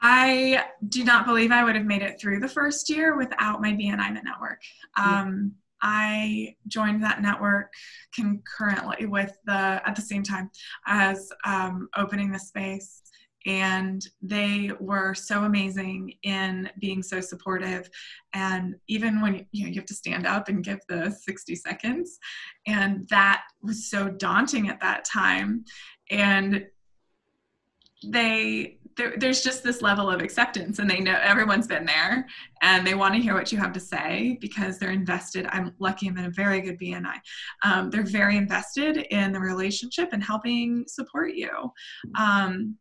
I 0.00 0.64
do 0.88 1.04
not 1.04 1.26
believe 1.26 1.52
I 1.52 1.62
would 1.62 1.76
have 1.76 1.84
made 1.84 2.02
it 2.02 2.20
through 2.20 2.40
the 2.40 2.48
first 2.48 2.90
year 2.90 3.16
without 3.16 3.62
my 3.62 3.72
BNI 3.72 4.20
network. 4.24 4.60
Um, 4.96 5.52
I 5.82 6.54
joined 6.68 7.02
that 7.02 7.22
network 7.22 7.72
concurrently 8.14 9.06
with 9.06 9.36
the 9.44 9.82
at 9.86 9.96
the 9.96 10.02
same 10.02 10.22
time 10.22 10.50
as 10.86 11.30
um, 11.44 11.88
opening 11.96 12.30
the 12.30 12.38
space, 12.38 13.02
and 13.46 14.06
they 14.20 14.70
were 14.78 15.14
so 15.14 15.44
amazing 15.44 16.14
in 16.22 16.70
being 16.78 17.02
so 17.02 17.20
supportive. 17.20 17.90
And 18.32 18.76
even 18.86 19.20
when 19.20 19.46
you 19.50 19.64
know 19.64 19.70
you 19.70 19.80
have 19.80 19.86
to 19.86 19.94
stand 19.94 20.26
up 20.26 20.48
and 20.48 20.64
give 20.64 20.80
the 20.88 21.10
sixty 21.10 21.56
seconds, 21.56 22.18
and 22.66 23.08
that 23.08 23.42
was 23.62 23.90
so 23.90 24.08
daunting 24.08 24.68
at 24.68 24.80
that 24.80 25.04
time, 25.04 25.64
and 26.10 26.66
they 28.04 28.78
there, 28.96 29.14
there's 29.16 29.42
just 29.42 29.62
this 29.62 29.82
level 29.82 30.10
of 30.10 30.20
acceptance 30.20 30.78
and 30.78 30.90
they 30.90 31.00
know 31.00 31.18
everyone's 31.22 31.66
been 31.66 31.84
there 31.84 32.26
and 32.62 32.86
they 32.86 32.94
want 32.94 33.14
to 33.14 33.20
hear 33.20 33.34
what 33.34 33.52
you 33.52 33.58
have 33.58 33.72
to 33.72 33.80
say 33.80 34.38
because 34.40 34.78
they're 34.78 34.90
invested. 34.90 35.46
I'm 35.50 35.74
lucky 35.78 36.08
i'm 36.08 36.18
in 36.18 36.26
a 36.26 36.30
very 36.30 36.60
good 36.60 36.78
bni 36.78 37.14
um, 37.64 37.90
they're 37.90 38.02
very 38.02 38.36
invested 38.36 38.98
in 39.10 39.32
the 39.32 39.40
relationship 39.40 40.10
and 40.12 40.22
helping 40.22 40.84
support 40.86 41.34
you. 41.34 41.50
Um, 42.18 42.76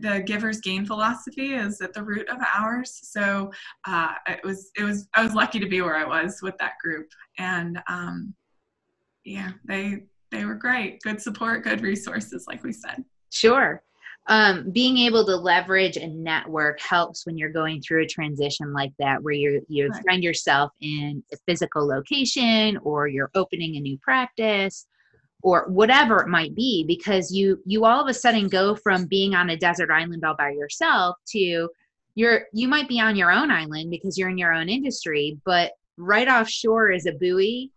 the 0.00 0.20
giver's 0.20 0.60
gain 0.60 0.84
philosophy 0.84 1.54
is 1.54 1.80
at 1.80 1.94
the 1.94 2.02
root 2.02 2.28
of 2.28 2.38
ours. 2.54 2.98
So 3.02 3.50
uh, 3.86 4.12
it 4.26 4.44
was 4.44 4.70
it 4.76 4.84
was 4.84 5.08
i 5.14 5.22
was 5.22 5.34
lucky 5.34 5.58
to 5.58 5.68
be 5.68 5.80
where 5.80 5.96
i 5.96 6.04
was 6.04 6.40
with 6.42 6.56
that 6.58 6.72
group 6.82 7.08
and 7.38 7.78
um, 7.88 8.34
yeah 9.24 9.52
they 9.64 10.04
they 10.32 10.44
were 10.44 10.54
great. 10.54 11.00
Good 11.02 11.20
support 11.20 11.64
good 11.64 11.80
resources 11.80 12.44
like 12.46 12.62
we 12.62 12.72
said. 12.72 13.04
Sure 13.30 13.82
um, 14.28 14.70
being 14.70 14.98
able 14.98 15.24
to 15.24 15.36
leverage 15.36 15.96
a 15.96 16.08
network 16.08 16.80
helps 16.80 17.24
when 17.26 17.38
you're 17.38 17.50
going 17.50 17.80
through 17.80 18.02
a 18.02 18.08
transition 18.08 18.72
like 18.72 18.92
that 18.98 19.22
where 19.22 19.34
you 19.34 19.64
you 19.68 19.88
right. 19.88 20.02
find 20.08 20.24
yourself 20.24 20.72
in 20.80 21.22
a 21.32 21.36
physical 21.46 21.86
location 21.86 22.76
or 22.78 23.06
you're 23.06 23.30
opening 23.34 23.76
a 23.76 23.80
new 23.80 23.98
practice 23.98 24.86
or 25.42 25.66
whatever 25.68 26.22
it 26.22 26.28
might 26.28 26.54
be 26.54 26.84
because 26.86 27.30
you 27.32 27.62
you 27.66 27.84
all 27.84 28.02
of 28.02 28.08
a 28.08 28.14
sudden 28.14 28.48
go 28.48 28.74
from 28.74 29.06
being 29.06 29.34
on 29.34 29.50
a 29.50 29.56
desert 29.56 29.90
island 29.90 30.24
all 30.24 30.34
by 30.36 30.50
yourself 30.50 31.16
to 31.26 31.68
you're 32.16 32.46
you 32.52 32.66
might 32.66 32.88
be 32.88 32.98
on 32.98 33.14
your 33.14 33.30
own 33.30 33.50
island 33.50 33.90
because 33.90 34.18
you're 34.18 34.30
in 34.30 34.38
your 34.38 34.52
own 34.52 34.68
industry 34.68 35.38
but 35.44 35.72
right 35.98 36.28
offshore 36.28 36.90
is 36.90 37.06
a 37.06 37.12
buoy 37.12 37.70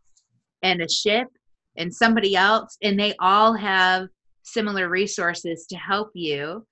and 0.64 0.82
a 0.82 0.90
ship 0.90 1.28
and 1.78 1.94
somebody 1.94 2.36
else 2.36 2.76
and 2.82 3.00
they 3.00 3.14
all 3.20 3.54
have 3.54 4.08
similar 4.52 4.90
resources 4.90 5.66
to 5.70 5.78
help 5.78 6.12
you 6.14 6.66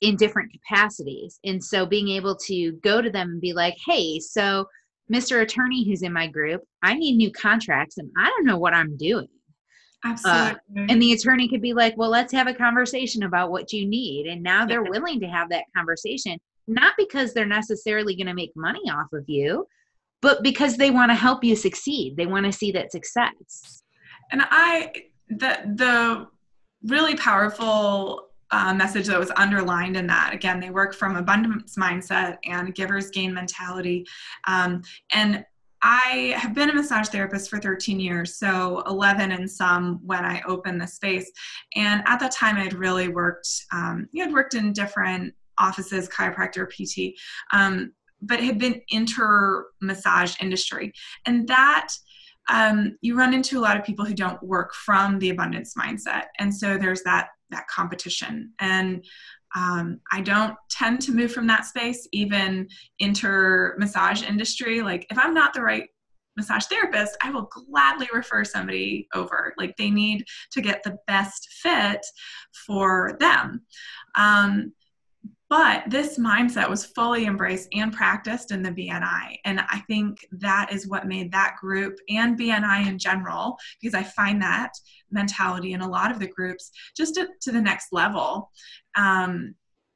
in 0.00 0.16
different 0.16 0.52
capacities. 0.52 1.38
And 1.44 1.62
so 1.62 1.86
being 1.86 2.08
able 2.08 2.36
to 2.46 2.72
go 2.82 3.00
to 3.00 3.10
them 3.10 3.30
and 3.30 3.40
be 3.40 3.52
like, 3.52 3.76
hey, 3.86 4.20
so 4.20 4.66
Mr. 5.12 5.42
Attorney 5.42 5.84
who's 5.86 6.02
in 6.02 6.12
my 6.12 6.26
group, 6.26 6.62
I 6.82 6.94
need 6.94 7.16
new 7.16 7.30
contracts 7.30 7.98
and 7.98 8.10
I 8.16 8.26
don't 8.26 8.46
know 8.46 8.58
what 8.58 8.74
I'm 8.74 8.96
doing. 8.96 9.28
Absolutely. 10.04 10.82
Uh, 10.82 10.86
and 10.88 11.00
the 11.00 11.12
attorney 11.12 11.48
could 11.48 11.62
be 11.62 11.72
like, 11.72 11.96
well, 11.96 12.10
let's 12.10 12.32
have 12.32 12.46
a 12.46 12.54
conversation 12.54 13.22
about 13.22 13.50
what 13.50 13.72
you 13.72 13.86
need. 13.86 14.26
And 14.26 14.42
now 14.42 14.66
they're 14.66 14.82
willing 14.82 15.20
to 15.20 15.26
have 15.26 15.48
that 15.50 15.64
conversation, 15.74 16.38
not 16.66 16.94
because 16.98 17.32
they're 17.32 17.46
necessarily 17.46 18.14
going 18.14 18.26
to 18.26 18.34
make 18.34 18.52
money 18.54 18.90
off 18.90 19.12
of 19.12 19.24
you, 19.26 19.66
but 20.20 20.42
because 20.42 20.76
they 20.76 20.90
want 20.90 21.10
to 21.10 21.14
help 21.14 21.42
you 21.42 21.56
succeed. 21.56 22.16
They 22.16 22.26
want 22.26 22.46
to 22.46 22.52
see 22.52 22.70
that 22.72 22.92
success. 22.92 23.82
And 24.30 24.42
I, 24.44 24.92
the, 25.28 25.58
the, 25.74 26.26
really 26.84 27.16
powerful 27.16 28.28
uh, 28.50 28.72
message 28.72 29.06
that 29.06 29.18
was 29.18 29.32
underlined 29.36 29.96
in 29.96 30.06
that. 30.06 30.32
Again, 30.32 30.60
they 30.60 30.70
work 30.70 30.94
from 30.94 31.16
abundance 31.16 31.76
mindset 31.76 32.38
and 32.44 32.74
giver's 32.74 33.10
gain 33.10 33.34
mentality. 33.34 34.06
Um, 34.46 34.82
and 35.12 35.44
I 35.82 36.34
have 36.36 36.54
been 36.54 36.70
a 36.70 36.74
massage 36.74 37.08
therapist 37.08 37.50
for 37.50 37.58
13 37.58 38.00
years, 38.00 38.36
so 38.38 38.82
11 38.86 39.32
and 39.32 39.50
some 39.50 40.00
when 40.04 40.24
I 40.24 40.42
opened 40.46 40.80
the 40.80 40.86
space. 40.86 41.30
And 41.74 42.02
at 42.06 42.18
that 42.20 42.32
time, 42.32 42.56
I'd 42.56 42.74
really 42.74 43.08
worked, 43.08 43.48
um, 43.72 44.08
you 44.12 44.24
had 44.24 44.32
worked 44.32 44.54
in 44.54 44.72
different 44.72 45.34
offices, 45.58 46.08
chiropractor, 46.08 46.68
PT, 46.68 47.18
um, 47.52 47.92
but 48.22 48.40
had 48.40 48.58
been 48.58 48.80
inter 48.88 49.66
massage 49.80 50.34
industry. 50.40 50.92
And 51.26 51.46
that 51.48 51.88
um, 52.48 52.96
you 53.00 53.16
run 53.16 53.34
into 53.34 53.58
a 53.58 53.60
lot 53.60 53.76
of 53.76 53.84
people 53.84 54.04
who 54.04 54.14
don't 54.14 54.42
work 54.42 54.74
from 54.74 55.18
the 55.18 55.30
abundance 55.30 55.74
mindset. 55.74 56.24
And 56.38 56.54
so 56.54 56.78
there's 56.78 57.02
that 57.02 57.28
that 57.50 57.68
competition. 57.68 58.52
And 58.58 59.04
um, 59.54 60.00
I 60.12 60.20
don't 60.20 60.56
tend 60.68 61.00
to 61.02 61.12
move 61.12 61.32
from 61.32 61.46
that 61.46 61.64
space, 61.64 62.08
even 62.12 62.68
inter 62.98 63.76
massage 63.78 64.22
industry. 64.22 64.82
Like 64.82 65.06
if 65.10 65.18
I'm 65.18 65.32
not 65.32 65.54
the 65.54 65.62
right 65.62 65.88
massage 66.36 66.66
therapist, 66.66 67.16
I 67.22 67.30
will 67.30 67.48
gladly 67.70 68.08
refer 68.12 68.44
somebody 68.44 69.08
over. 69.14 69.54
Like 69.56 69.76
they 69.76 69.90
need 69.90 70.24
to 70.52 70.60
get 70.60 70.82
the 70.82 70.98
best 71.06 71.48
fit 71.62 72.04
for 72.66 73.16
them. 73.20 73.62
Um, 74.16 74.72
but 75.48 75.84
this 75.88 76.18
mindset 76.18 76.68
was 76.68 76.84
fully 76.84 77.26
embraced 77.26 77.68
and 77.72 77.92
practiced 77.92 78.50
in 78.50 78.62
the 78.62 78.70
BNI. 78.70 79.38
And 79.44 79.60
I 79.60 79.80
think 79.86 80.26
that 80.32 80.72
is 80.72 80.88
what 80.88 81.06
made 81.06 81.30
that 81.32 81.56
group 81.60 81.98
and 82.08 82.38
BNI 82.38 82.86
in 82.86 82.98
general, 82.98 83.56
because 83.80 83.94
I 83.94 84.02
find 84.02 84.42
that 84.42 84.72
mentality 85.10 85.72
in 85.72 85.82
a 85.82 85.88
lot 85.88 86.10
of 86.10 86.18
the 86.18 86.26
groups 86.26 86.72
just 86.96 87.14
to, 87.14 87.28
to 87.42 87.52
the 87.52 87.60
next 87.60 87.92
level. 87.92 88.50
Um, 88.96 89.54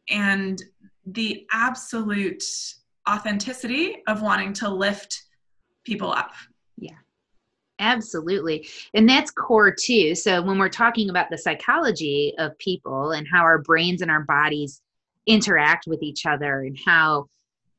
and 0.09 0.63
the 1.07 1.47
absolute 1.53 2.45
authenticity 3.09 4.03
of 4.07 4.23
wanting 4.23 4.53
to 4.53 4.69
lift 4.69 5.23
people 5.85 6.13
up. 6.13 6.33
Yeah. 6.77 6.97
Absolutely. 7.79 8.69
And 8.95 9.09
that's 9.09 9.31
core 9.31 9.75
too. 9.75 10.15
So 10.15 10.43
when 10.43 10.59
we're 10.59 10.69
talking 10.69 11.11
about 11.11 11.31
the 11.31 11.39
psychology 11.39 12.35
of 12.39 12.57
people 12.59 13.13
and 13.13 13.27
how 13.33 13.43
our 13.43 13.59
brains 13.59 14.03
and 14.03 14.11
our 14.11 14.23
bodies 14.25 14.83
interact 15.31 15.87
with 15.87 16.03
each 16.03 16.27
other 16.27 16.63
and 16.63 16.77
how 16.85 17.27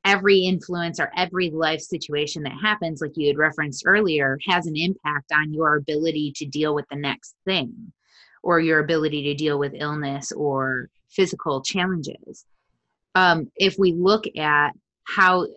every 0.05 0.39
influence 0.39 0.99
or 0.99 1.11
every 1.15 1.49
life 1.49 1.81
situation 1.81 2.43
that 2.43 2.57
happens, 2.61 3.01
like 3.01 3.11
you 3.15 3.27
had 3.27 3.37
referenced 3.37 3.83
earlier, 3.85 4.37
has 4.47 4.65
an 4.65 4.75
impact 4.75 5.31
on 5.33 5.53
your 5.53 5.75
ability 5.75 6.33
to 6.35 6.45
deal 6.45 6.73
with 6.73 6.85
the 6.89 6.95
next 6.95 7.35
thing 7.45 7.91
or 8.43 8.59
your 8.59 8.79
ability 8.79 9.23
to 9.23 9.35
deal 9.35 9.59
with 9.59 9.73
illness 9.75 10.31
or 10.31 10.89
physical 11.09 11.61
challenges. 11.61 12.45
Um, 13.13 13.51
if 13.55 13.75
we 13.77 13.93
look 13.93 14.25
at 14.37 14.71
how 15.03 15.47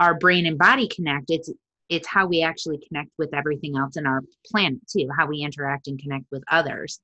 our 0.00 0.14
brain 0.14 0.46
and 0.46 0.58
body 0.58 0.88
connect, 0.88 1.30
it's 1.30 1.50
it's 1.88 2.08
how 2.08 2.26
we 2.26 2.42
actually 2.42 2.78
connect 2.88 3.10
with 3.16 3.32
everything 3.32 3.76
else 3.76 3.96
in 3.96 4.06
our 4.06 4.22
planet 4.44 4.80
too, 4.88 5.08
how 5.16 5.26
we 5.26 5.42
interact 5.42 5.86
and 5.86 6.00
connect 6.00 6.24
with 6.32 6.42
others. 6.50 7.00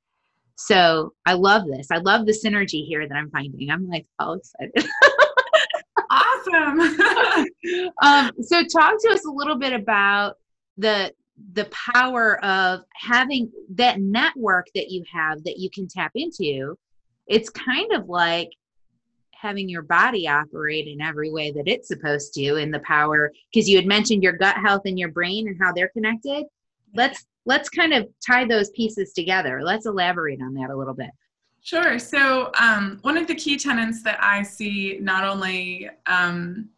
So 0.56 1.12
I 1.26 1.34
love 1.34 1.66
this. 1.66 1.88
I 1.90 1.98
love 1.98 2.26
the 2.26 2.32
synergy 2.32 2.86
here 2.86 3.06
that 3.06 3.14
I'm 3.14 3.30
finding. 3.30 3.70
I'm 3.70 3.88
like 3.88 4.06
all 4.18 4.34
excited. 4.34 4.72
awesome. 6.10 6.80
um, 8.02 8.30
so 8.42 8.62
talk 8.64 8.94
to 9.00 9.10
us 9.12 9.24
a 9.26 9.30
little 9.30 9.56
bit 9.56 9.72
about 9.72 10.36
the 10.76 11.12
the 11.54 11.64
power 11.66 12.42
of 12.44 12.80
having 12.94 13.50
that 13.70 14.00
network 14.00 14.66
that 14.74 14.90
you 14.90 15.02
have 15.12 15.42
that 15.44 15.58
you 15.58 15.70
can 15.70 15.88
tap 15.88 16.12
into. 16.14 16.76
It's 17.26 17.48
kind 17.50 17.92
of 17.92 18.08
like 18.08 18.50
having 19.32 19.68
your 19.68 19.82
body 19.82 20.28
operate 20.28 20.86
in 20.86 21.00
every 21.00 21.32
way 21.32 21.50
that 21.50 21.66
it's 21.66 21.88
supposed 21.88 22.32
to 22.34 22.56
in 22.56 22.70
the 22.70 22.78
power 22.80 23.32
because 23.52 23.68
you 23.68 23.76
had 23.76 23.86
mentioned 23.86 24.22
your 24.22 24.34
gut 24.34 24.56
health 24.56 24.82
and 24.84 24.98
your 24.98 25.10
brain 25.10 25.48
and 25.48 25.56
how 25.60 25.72
they're 25.72 25.88
connected 25.88 26.44
let's 26.94 27.26
let's 27.44 27.68
kind 27.68 27.92
of 27.92 28.08
tie 28.24 28.44
those 28.44 28.70
pieces 28.70 29.12
together. 29.12 29.62
Let's 29.62 29.86
elaborate 29.86 30.40
on 30.40 30.54
that 30.54 30.70
a 30.70 30.76
little 30.76 30.94
bit. 30.94 31.10
Sure. 31.62 31.98
So, 31.98 32.50
um, 32.60 32.98
one 33.02 33.16
of 33.16 33.28
the 33.28 33.36
key 33.36 33.56
tenets 33.56 34.02
that 34.02 34.18
I 34.22 34.42
see 34.42 34.98
not 35.00 35.24
only 35.24 35.88
um, 36.06 36.68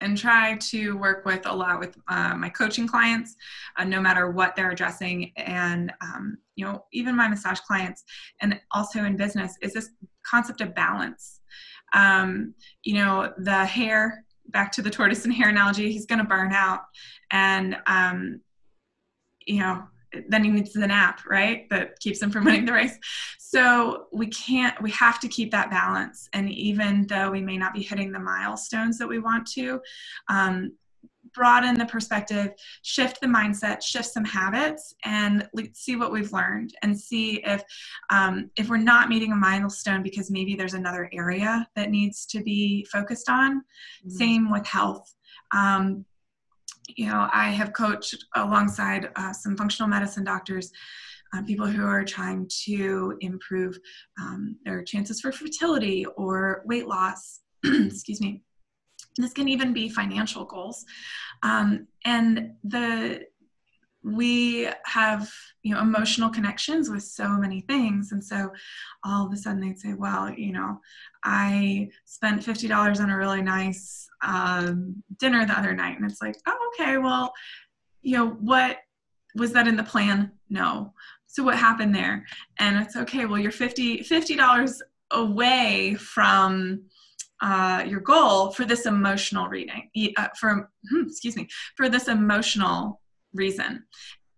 and 0.00 0.16
try 0.16 0.56
to 0.56 0.96
work 0.96 1.24
with 1.26 1.46
a 1.46 1.54
lot 1.54 1.78
with 1.78 1.96
uh, 2.08 2.34
my 2.34 2.48
coaching 2.48 2.86
clients, 2.86 3.36
uh, 3.76 3.84
no 3.84 4.00
matter 4.00 4.30
what 4.30 4.56
they're 4.56 4.70
addressing, 4.70 5.32
and 5.36 5.92
um, 6.00 6.38
you 6.56 6.64
know, 6.64 6.84
even 6.92 7.16
my 7.16 7.28
massage 7.28 7.60
clients, 7.60 8.04
and 8.40 8.58
also 8.70 9.04
in 9.04 9.16
business, 9.16 9.56
is 9.60 9.74
this 9.74 9.90
concept 10.24 10.62
of 10.62 10.74
balance. 10.74 11.40
Um, 11.92 12.54
you 12.82 12.94
know, 12.94 13.32
the 13.38 13.64
hare. 13.64 14.24
Back 14.48 14.70
to 14.72 14.82
the 14.82 14.90
tortoise 14.90 15.24
and 15.24 15.32
hare 15.32 15.48
analogy, 15.48 15.90
he's 15.90 16.04
going 16.04 16.18
to 16.18 16.24
burn 16.24 16.52
out, 16.52 16.82
and 17.30 17.78
um, 17.86 18.42
you 19.46 19.58
know 19.58 19.84
then 20.28 20.44
he 20.44 20.50
needs 20.50 20.72
the 20.72 20.86
nap, 20.86 21.20
right? 21.26 21.68
That 21.70 21.98
keeps 22.00 22.22
him 22.22 22.30
from 22.30 22.44
winning 22.46 22.64
the 22.64 22.72
race. 22.72 22.98
So 23.38 24.06
we 24.12 24.26
can't, 24.26 24.80
we 24.82 24.90
have 24.90 25.20
to 25.20 25.28
keep 25.28 25.50
that 25.52 25.70
balance. 25.70 26.28
And 26.32 26.50
even 26.50 27.06
though 27.06 27.30
we 27.30 27.40
may 27.40 27.56
not 27.56 27.74
be 27.74 27.82
hitting 27.82 28.12
the 28.12 28.18
milestones 28.18 28.98
that 28.98 29.08
we 29.08 29.18
want 29.18 29.46
to, 29.52 29.80
um, 30.28 30.72
broaden 31.34 31.74
the 31.74 31.86
perspective, 31.86 32.52
shift 32.82 33.20
the 33.20 33.26
mindset, 33.26 33.82
shift 33.82 34.06
some 34.06 34.24
habits, 34.24 34.94
and 35.04 35.48
see 35.72 35.96
what 35.96 36.12
we've 36.12 36.32
learned, 36.32 36.74
and 36.82 36.98
see 36.98 37.42
if 37.44 37.62
um, 38.10 38.50
if 38.56 38.68
we're 38.68 38.76
not 38.76 39.08
meeting 39.08 39.32
a 39.32 39.36
milestone 39.36 40.02
because 40.02 40.30
maybe 40.30 40.54
there's 40.54 40.74
another 40.74 41.10
area 41.12 41.66
that 41.74 41.90
needs 41.90 42.24
to 42.26 42.42
be 42.42 42.86
focused 42.90 43.28
on. 43.28 43.60
Mm-hmm. 43.60 44.10
Same 44.10 44.50
with 44.50 44.66
health. 44.66 45.14
Um, 45.52 46.04
you 46.88 47.06
know, 47.06 47.28
I 47.32 47.50
have 47.50 47.72
coached 47.72 48.24
alongside 48.34 49.10
uh, 49.16 49.32
some 49.32 49.56
functional 49.56 49.88
medicine 49.88 50.24
doctors, 50.24 50.70
uh, 51.34 51.42
people 51.42 51.66
who 51.66 51.86
are 51.86 52.04
trying 52.04 52.48
to 52.64 53.16
improve 53.20 53.78
um, 54.20 54.56
their 54.64 54.82
chances 54.82 55.20
for 55.20 55.32
fertility 55.32 56.06
or 56.16 56.62
weight 56.66 56.86
loss. 56.86 57.40
Excuse 57.64 58.20
me. 58.20 58.42
This 59.16 59.32
can 59.32 59.48
even 59.48 59.72
be 59.72 59.88
financial 59.88 60.44
goals. 60.44 60.84
Um, 61.42 61.86
and 62.04 62.52
the 62.64 63.22
we 64.04 64.68
have 64.84 65.30
you 65.62 65.74
know 65.74 65.80
emotional 65.80 66.28
connections 66.28 66.90
with 66.90 67.02
so 67.02 67.28
many 67.30 67.62
things. 67.62 68.12
And 68.12 68.22
so 68.22 68.52
all 69.02 69.26
of 69.26 69.32
a 69.32 69.36
sudden 69.36 69.60
they'd 69.60 69.78
say 69.78 69.94
well 69.94 70.30
you 70.30 70.52
know 70.52 70.80
i 71.24 71.88
spent 72.04 72.44
$50 72.44 73.00
on 73.00 73.10
a 73.10 73.16
really 73.16 73.42
nice 73.42 74.06
um, 74.22 75.02
dinner 75.18 75.46
the 75.46 75.58
other 75.58 75.74
night. 75.74 75.96
And 75.96 76.08
it's 76.08 76.20
like 76.20 76.36
oh 76.46 76.70
okay 76.74 76.98
well 76.98 77.32
you 78.02 78.18
know 78.18 78.28
what 78.40 78.78
was 79.34 79.52
that 79.52 79.66
in 79.66 79.76
the 79.76 79.82
plan? 79.82 80.30
No. 80.48 80.92
So 81.26 81.42
what 81.42 81.58
happened 81.58 81.94
there? 81.94 82.24
And 82.58 82.76
it's 82.76 82.96
okay 82.96 83.24
well 83.24 83.38
you're 83.38 83.50
50 83.50 84.00
$50 84.00 84.80
away 85.12 85.94
from 85.94 86.82
uh, 87.40 87.84
your 87.86 88.00
goal 88.00 88.50
for 88.52 88.64
this 88.64 88.86
emotional 88.86 89.48
reading 89.48 89.90
uh, 90.16 90.28
for 90.38 90.70
hmm, 90.90 91.02
excuse 91.06 91.36
me 91.36 91.48
for 91.76 91.88
this 91.88 92.08
emotional 92.08 93.00
reason. 93.34 93.84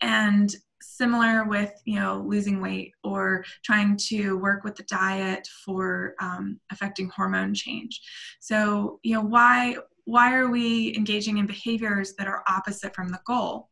And 0.00 0.54
similar 0.80 1.44
with 1.44 1.72
you 1.84 1.98
know 1.98 2.24
losing 2.26 2.60
weight 2.60 2.92
or 3.02 3.44
trying 3.64 3.96
to 3.96 4.38
work 4.38 4.64
with 4.64 4.76
the 4.76 4.82
diet 4.84 5.46
for 5.64 6.14
um, 6.20 6.60
affecting 6.70 7.10
hormone 7.14 7.54
change. 7.54 8.00
So 8.40 9.00
you 9.02 9.14
know 9.14 9.22
why 9.22 9.76
why 10.04 10.34
are 10.34 10.48
we 10.48 10.94
engaging 10.96 11.38
in 11.38 11.46
behaviors 11.46 12.14
that 12.14 12.28
are 12.28 12.44
opposite 12.48 12.94
from 12.94 13.08
the 13.08 13.20
goal? 13.26 13.68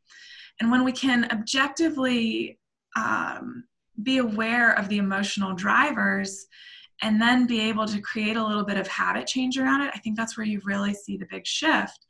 And 0.61 0.71
when 0.71 0.85
we 0.85 0.93
can 0.93 1.29
objectively 1.31 2.59
um, 2.97 3.65
be 4.03 4.19
aware 4.19 4.73
of 4.73 4.89
the 4.89 4.99
emotional 4.99 5.55
drivers 5.55 6.47
and 7.03 7.21
then 7.21 7.47
be 7.47 7.61
able 7.61 7.87
to 7.87 8.01
create 8.01 8.37
a 8.37 8.45
little 8.45 8.65
bit 8.65 8.77
of 8.77 8.87
habit 8.87 9.27
change 9.27 9.59
around 9.59 9.83
it 9.83 9.91
i 9.95 9.99
think 9.99 10.17
that's 10.17 10.37
where 10.37 10.47
you 10.47 10.61
really 10.65 10.95
see 10.95 11.17
the 11.17 11.27
big 11.31 11.47
shift 11.47 12.07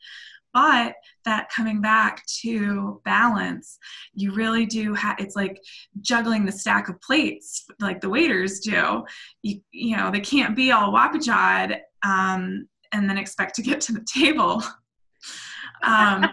but 0.54 0.94
that 1.24 1.50
coming 1.50 1.82
back 1.82 2.24
to 2.26 3.02
balance 3.04 3.78
you 4.14 4.32
really 4.32 4.64
do 4.64 4.94
have 4.94 5.16
it's 5.18 5.36
like 5.36 5.60
juggling 6.00 6.46
the 6.46 6.52
stack 6.52 6.88
of 6.88 6.98
plates 7.02 7.66
like 7.80 8.00
the 8.00 8.08
waiters 8.08 8.60
do 8.60 9.04
you, 9.42 9.60
you 9.72 9.96
know 9.96 10.10
they 10.10 10.20
can't 10.20 10.56
be 10.56 10.72
all 10.72 10.92
wapajawed 10.92 11.78
um, 12.04 12.66
and 12.92 13.10
then 13.10 13.18
expect 13.18 13.54
to 13.54 13.62
get 13.62 13.80
to 13.80 13.92
the 13.92 14.06
table 14.10 14.62
um, 15.82 16.24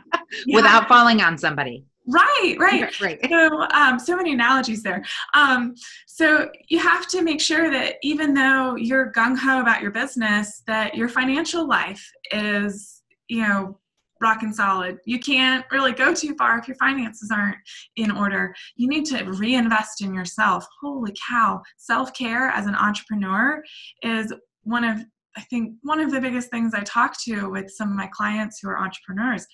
without 0.53 0.87
falling 0.87 1.21
on 1.21 1.37
somebody 1.37 1.85
Right, 2.07 2.55
right. 2.59 2.99
right. 3.01 3.19
So, 3.29 3.61
um, 3.73 3.99
so 3.99 4.15
many 4.15 4.33
analogies 4.33 4.83
there. 4.83 5.03
Um, 5.33 5.75
so 6.07 6.49
you 6.67 6.79
have 6.79 7.07
to 7.09 7.21
make 7.21 7.39
sure 7.39 7.69
that 7.69 7.95
even 8.01 8.33
though 8.33 8.75
you're 8.75 9.11
gung 9.11 9.37
ho 9.37 9.61
about 9.61 9.81
your 9.81 9.91
business, 9.91 10.63
that 10.67 10.95
your 10.95 11.09
financial 11.09 11.67
life 11.67 12.03
is, 12.31 13.03
you 13.27 13.47
know, 13.47 13.77
rock 14.21 14.43
and 14.43 14.55
solid. 14.55 14.99
You 15.05 15.19
can't 15.19 15.65
really 15.71 15.91
go 15.91 16.13
too 16.13 16.35
far 16.35 16.57
if 16.57 16.67
your 16.67 16.77
finances 16.77 17.31
aren't 17.31 17.57
in 17.95 18.11
order. 18.11 18.53
You 18.75 18.87
need 18.87 19.05
to 19.05 19.23
reinvest 19.23 20.01
in 20.01 20.13
yourself. 20.13 20.65
Holy 20.81 21.13
cow. 21.29 21.61
Self 21.77 22.13
care 22.13 22.49
as 22.49 22.67
an 22.67 22.75
entrepreneur 22.75 23.61
is 24.03 24.33
one 24.63 24.83
of, 24.83 24.99
I 25.35 25.41
think, 25.41 25.75
one 25.81 25.99
of 25.99 26.11
the 26.11 26.21
biggest 26.21 26.49
things 26.51 26.73
I 26.73 26.81
talk 26.81 27.15
to 27.23 27.49
with 27.49 27.69
some 27.71 27.89
of 27.89 27.95
my 27.95 28.09
clients 28.13 28.59
who 28.61 28.69
are 28.69 28.79
entrepreneurs. 28.79 29.45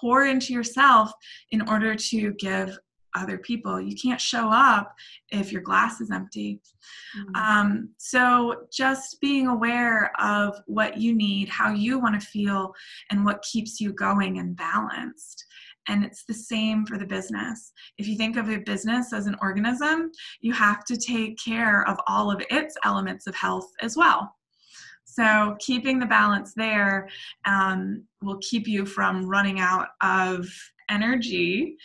Pour 0.00 0.26
into 0.26 0.52
yourself 0.52 1.12
in 1.50 1.68
order 1.68 1.94
to 1.94 2.32
give 2.34 2.78
other 3.14 3.38
people. 3.38 3.80
You 3.80 3.94
can't 3.96 4.20
show 4.20 4.50
up 4.50 4.94
if 5.30 5.52
your 5.52 5.62
glass 5.62 6.00
is 6.00 6.10
empty. 6.10 6.60
Mm-hmm. 7.18 7.36
Um, 7.36 7.88
so, 7.98 8.66
just 8.72 9.20
being 9.20 9.46
aware 9.46 10.12
of 10.20 10.56
what 10.66 10.98
you 10.98 11.14
need, 11.14 11.48
how 11.48 11.70
you 11.72 11.98
want 11.98 12.20
to 12.20 12.26
feel, 12.26 12.72
and 13.10 13.24
what 13.24 13.42
keeps 13.42 13.80
you 13.80 13.92
going 13.92 14.38
and 14.38 14.56
balanced. 14.56 15.44
And 15.88 16.04
it's 16.04 16.24
the 16.24 16.34
same 16.34 16.86
for 16.86 16.96
the 16.96 17.06
business. 17.06 17.72
If 17.98 18.08
you 18.08 18.16
think 18.16 18.36
of 18.36 18.48
a 18.48 18.56
business 18.56 19.12
as 19.12 19.26
an 19.26 19.36
organism, 19.42 20.10
you 20.40 20.52
have 20.54 20.84
to 20.86 20.96
take 20.96 21.38
care 21.38 21.86
of 21.86 21.98
all 22.06 22.30
of 22.30 22.42
its 22.50 22.74
elements 22.84 23.26
of 23.26 23.34
health 23.34 23.70
as 23.82 23.96
well. 23.96 24.34
So, 25.04 25.56
keeping 25.60 26.00
the 26.00 26.06
balance 26.06 26.54
there 26.54 27.08
um, 27.44 28.04
will 28.22 28.38
keep 28.38 28.66
you 28.66 28.84
from 28.84 29.28
running 29.28 29.60
out 29.60 29.88
of 30.00 30.48
energy 30.90 31.76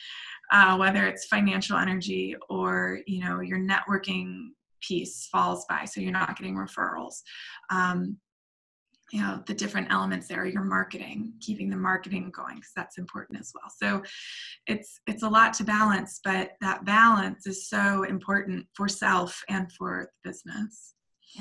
uh, 0.52 0.78
whether 0.78 1.06
it's 1.06 1.26
financial 1.26 1.78
energy 1.78 2.36
or 2.50 3.00
you 3.08 3.24
know 3.24 3.40
your 3.40 3.60
networking 3.60 4.50
piece 4.82 5.28
falls 5.32 5.66
by 5.68 5.86
so 5.86 6.02
you're 6.02 6.12
not 6.12 6.38
getting 6.38 6.56
referrals. 6.56 7.22
Um, 7.70 8.18
you 9.12 9.22
know 9.22 9.42
the 9.48 9.56
different 9.56 9.92
elements 9.92 10.28
there 10.28 10.46
your 10.46 10.64
marketing 10.64 11.34
keeping 11.40 11.68
the 11.68 11.76
marketing 11.76 12.32
going 12.32 12.58
because 12.58 12.72
that's 12.76 12.98
important 12.98 13.40
as 13.40 13.52
well. 13.56 13.72
So 13.76 14.04
it's 14.68 15.00
it's 15.08 15.24
a 15.24 15.30
lot 15.30 15.54
to 15.56 15.64
balance 15.64 16.20
but 16.24 16.52
that 16.62 16.86
balance 16.86 17.48
is 17.48 17.68
so 17.68 18.04
important 18.04 18.68
for 18.76 18.88
self 18.88 19.42
and 19.50 19.72
for 19.72 20.12
business. 20.24 20.94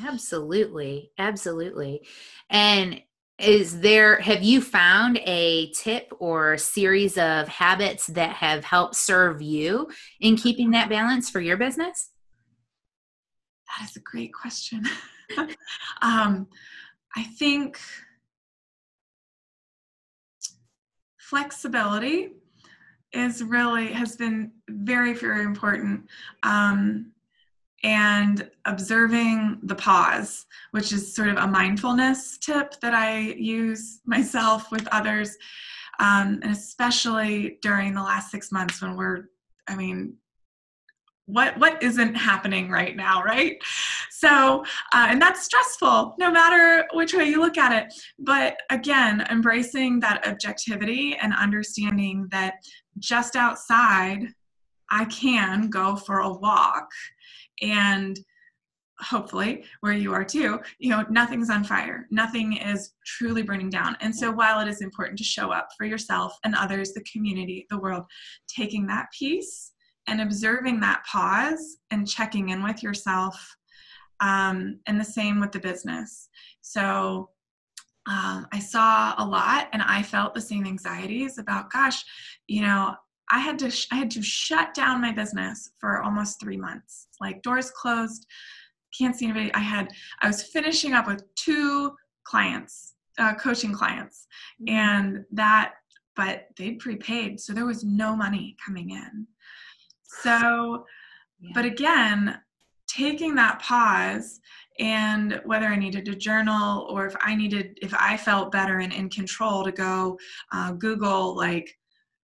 Absolutely. 0.04 1.10
Absolutely. 1.18 2.06
And 2.50 3.00
is 3.38 3.80
there 3.80 4.18
have 4.20 4.42
you 4.42 4.60
found 4.60 5.18
a 5.24 5.70
tip 5.70 6.12
or 6.18 6.58
series 6.58 7.16
of 7.16 7.46
habits 7.48 8.08
that 8.08 8.32
have 8.32 8.64
helped 8.64 8.96
serve 8.96 9.40
you 9.40 9.88
in 10.20 10.36
keeping 10.36 10.72
that 10.72 10.88
balance 10.88 11.30
for 11.30 11.40
your 11.40 11.56
business? 11.56 12.10
That 13.78 13.88
is 13.88 13.96
a 13.96 14.00
great 14.00 14.32
question. 14.32 14.84
Um, 16.00 16.46
i 17.16 17.22
think 17.22 17.78
flexibility 21.18 22.30
is 23.12 23.42
really 23.42 23.88
has 23.88 24.16
been 24.16 24.52
very 24.70 25.12
very 25.12 25.44
important. 25.44 26.06
Um, 26.42 27.12
and 27.84 28.50
observing 28.64 29.60
the 29.62 29.74
pause, 29.74 30.46
which 30.72 30.92
is 30.92 31.14
sort 31.14 31.28
of 31.28 31.36
a 31.36 31.46
mindfulness 31.46 32.38
tip 32.38 32.80
that 32.80 32.94
I 32.94 33.18
use 33.18 34.00
myself 34.04 34.70
with 34.72 34.88
others, 34.90 35.36
um, 36.00 36.40
and 36.42 36.52
especially 36.52 37.58
during 37.62 37.94
the 37.94 38.02
last 38.02 38.30
six 38.30 38.50
months 38.50 38.82
when 38.82 38.96
we're, 38.96 39.24
I 39.68 39.76
mean, 39.76 40.14
what 41.26 41.58
what 41.58 41.82
isn't 41.82 42.14
happening 42.14 42.70
right 42.70 42.96
now, 42.96 43.22
right? 43.22 43.58
So, 44.10 44.64
uh, 44.94 45.06
and 45.10 45.20
that's 45.20 45.44
stressful, 45.44 46.16
no 46.18 46.30
matter 46.30 46.86
which 46.94 47.14
way 47.14 47.24
you 47.24 47.40
look 47.40 47.58
at 47.58 47.72
it. 47.72 47.92
But 48.18 48.56
again, 48.70 49.26
embracing 49.30 50.00
that 50.00 50.26
objectivity 50.26 51.16
and 51.20 51.34
understanding 51.34 52.26
that 52.30 52.54
just 52.98 53.36
outside, 53.36 54.28
I 54.90 55.04
can 55.04 55.68
go 55.68 55.96
for 55.96 56.20
a 56.20 56.32
walk 56.32 56.88
and 57.62 58.18
hopefully 59.00 59.62
where 59.80 59.92
you 59.92 60.12
are 60.12 60.24
too 60.24 60.58
you 60.80 60.90
know 60.90 61.04
nothing's 61.08 61.50
on 61.50 61.62
fire. 61.62 62.06
Nothing 62.10 62.56
is 62.56 62.94
truly 63.06 63.42
burning 63.42 63.70
down. 63.70 63.96
And 64.00 64.14
so 64.14 64.30
while 64.30 64.60
it 64.60 64.68
is 64.68 64.80
important 64.80 65.18
to 65.18 65.24
show 65.24 65.52
up 65.52 65.68
for 65.76 65.86
yourself 65.86 66.36
and 66.44 66.54
others 66.54 66.92
the 66.92 67.04
community 67.10 67.66
the 67.70 67.78
world 67.78 68.04
taking 68.48 68.86
that 68.86 69.06
piece 69.16 69.72
and 70.08 70.20
observing 70.20 70.80
that 70.80 71.04
pause 71.04 71.78
and 71.90 72.08
checking 72.08 72.48
in 72.48 72.62
with 72.62 72.82
yourself 72.82 73.56
um, 74.20 74.80
and 74.86 74.98
the 75.00 75.04
same 75.04 75.38
with 75.38 75.52
the 75.52 75.60
business. 75.60 76.28
So 76.60 77.30
um, 78.08 78.46
i 78.52 78.58
saw 78.58 79.14
a 79.18 79.24
lot 79.24 79.68
and 79.72 79.82
i 79.82 80.02
felt 80.02 80.34
the 80.34 80.40
same 80.40 80.66
anxieties 80.66 81.36
about 81.36 81.70
gosh 81.70 82.04
you 82.46 82.62
know 82.62 82.94
I 83.30 83.40
had 83.40 83.58
to 83.60 83.70
sh- 83.70 83.88
I 83.92 83.96
had 83.96 84.10
to 84.12 84.22
shut 84.22 84.74
down 84.74 85.00
my 85.00 85.12
business 85.12 85.70
for 85.78 86.02
almost 86.02 86.40
three 86.40 86.56
months. 86.56 87.08
Like 87.20 87.42
doors 87.42 87.70
closed, 87.70 88.26
can't 88.96 89.16
see 89.16 89.26
anybody. 89.26 89.52
I 89.54 89.60
had 89.60 89.88
I 90.22 90.26
was 90.26 90.42
finishing 90.42 90.94
up 90.94 91.06
with 91.06 91.22
two 91.34 91.92
clients, 92.24 92.94
uh, 93.18 93.34
coaching 93.34 93.72
clients, 93.72 94.26
mm-hmm. 94.62 94.74
and 94.74 95.24
that 95.32 95.74
but 96.18 96.48
they'd 96.56 96.80
prepaid, 96.80 97.38
so 97.38 97.52
there 97.52 97.64
was 97.64 97.84
no 97.84 98.16
money 98.16 98.56
coming 98.64 98.90
in. 98.90 99.26
So, 100.02 100.84
yeah. 101.40 101.50
but 101.54 101.64
again, 101.64 102.40
taking 102.88 103.36
that 103.36 103.60
pause 103.62 104.40
and 104.80 105.40
whether 105.44 105.66
I 105.66 105.76
needed 105.76 106.04
to 106.06 106.16
journal 106.16 106.88
or 106.90 107.06
if 107.06 107.14
I 107.20 107.36
needed, 107.36 107.78
if 107.82 107.94
I 107.94 108.16
felt 108.16 108.50
better 108.50 108.80
and 108.80 108.92
in 108.92 109.08
control 109.10 109.62
to 109.62 109.70
go 109.70 110.18
uh, 110.52 110.72
Google 110.72 111.36
like 111.36 111.78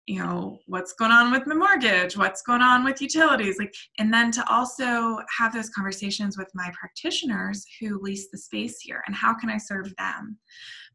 you 0.07 0.19
know 0.23 0.59
what's 0.67 0.93
going 0.93 1.11
on 1.11 1.31
with 1.31 1.47
my 1.47 1.55
mortgage? 1.55 2.17
What's 2.17 2.43
going 2.43 2.61
on 2.61 2.85
with 2.85 3.01
utilities? 3.01 3.59
Like 3.59 3.75
and 3.99 4.13
then 4.13 4.31
to 4.33 4.53
also 4.53 5.19
have 5.39 5.53
those 5.53 5.71
conversations 5.71 6.37
with 6.37 6.49
my 6.55 6.71
practitioners 6.79 7.65
who 7.81 8.01
lease 8.01 8.29
the 8.31 8.39
space 8.39 8.81
here 8.81 9.03
and 9.07 9.17
how 9.17 9.35
can 9.35 9.51
i 9.51 9.57
serve 9.57 9.95
them? 9.97 10.39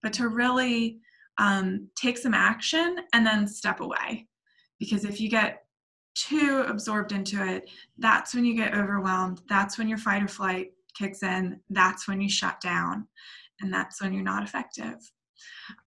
But 0.04 0.14
to 0.14 0.28
really 0.28 1.00
um, 1.38 1.88
take 1.96 2.18
some 2.18 2.34
action 2.34 2.98
and 3.14 3.26
then 3.26 3.48
step 3.48 3.80
away. 3.80 4.28
Because 4.80 5.06
if 5.06 5.20
you 5.20 5.30
get 5.30 5.64
too 6.16 6.66
absorbed 6.68 7.12
into 7.12 7.46
it 7.48 7.70
that's 8.00 8.34
when 8.34 8.44
you 8.44 8.54
get 8.54 8.74
overwhelmed 8.74 9.42
that's 9.48 9.78
when 9.78 9.88
your 9.88 9.98
fight 9.98 10.24
or 10.24 10.28
flight 10.28 10.72
kicks 10.98 11.24
in 11.24 11.58
that's 11.70 12.08
when 12.08 12.20
you 12.20 12.28
shut 12.28 12.60
down 12.60 13.08
and 13.62 13.74
that's 13.74 14.02
when 14.02 14.14
you're 14.14 14.24
not 14.24 14.44
effective. 14.44 14.98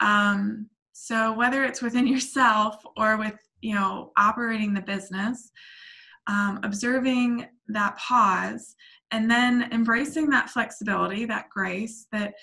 Um, 0.01 0.69
so 1.03 1.33
whether 1.33 1.65
it's 1.65 1.83
within 1.83 2.07
yourself 2.15 2.85
or 2.97 3.17
with 3.17 3.35
you 3.61 3.75
know 3.75 4.13
operating 4.17 4.73
the 4.73 4.81
business, 4.81 5.51
um, 6.29 6.61
observing 6.63 7.47
that 7.69 7.97
pause, 7.99 8.77
and 9.11 9.29
then 9.29 9.69
embracing 9.73 10.31
that 10.31 10.49
flexibility, 10.49 11.25
that 11.25 11.49
grace 11.51 12.07
that 12.13 12.35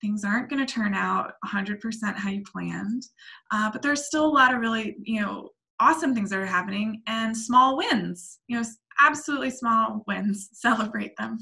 things 0.00 0.24
aren't 0.24 0.50
going 0.50 0.64
to 0.64 0.72
turn 0.72 0.94
out 0.94 1.32
100% 1.44 1.80
how 2.16 2.30
you 2.30 2.42
planned, 2.42 3.04
uh, 3.52 3.70
but 3.70 3.82
there's 3.82 4.06
still 4.06 4.26
a 4.26 4.36
lot 4.40 4.52
of 4.52 4.60
really 4.60 4.96
you 5.04 5.20
know 5.20 5.50
awesome 5.80 6.12
things 6.12 6.30
that 6.30 6.40
are 6.40 6.46
happening 6.46 7.00
and 7.06 7.36
small 7.36 7.76
wins. 7.76 8.40
You 8.48 8.56
know, 8.56 8.64
absolutely 9.00 9.50
small 9.50 10.02
wins. 10.08 10.48
Celebrate 10.54 11.16
them. 11.16 11.38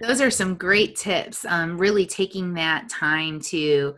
Those 0.00 0.20
are 0.20 0.30
some 0.30 0.54
great 0.54 0.94
tips. 0.94 1.44
Um, 1.48 1.76
really 1.76 2.06
taking 2.06 2.54
that 2.54 2.88
time 2.88 3.40
to 3.40 3.96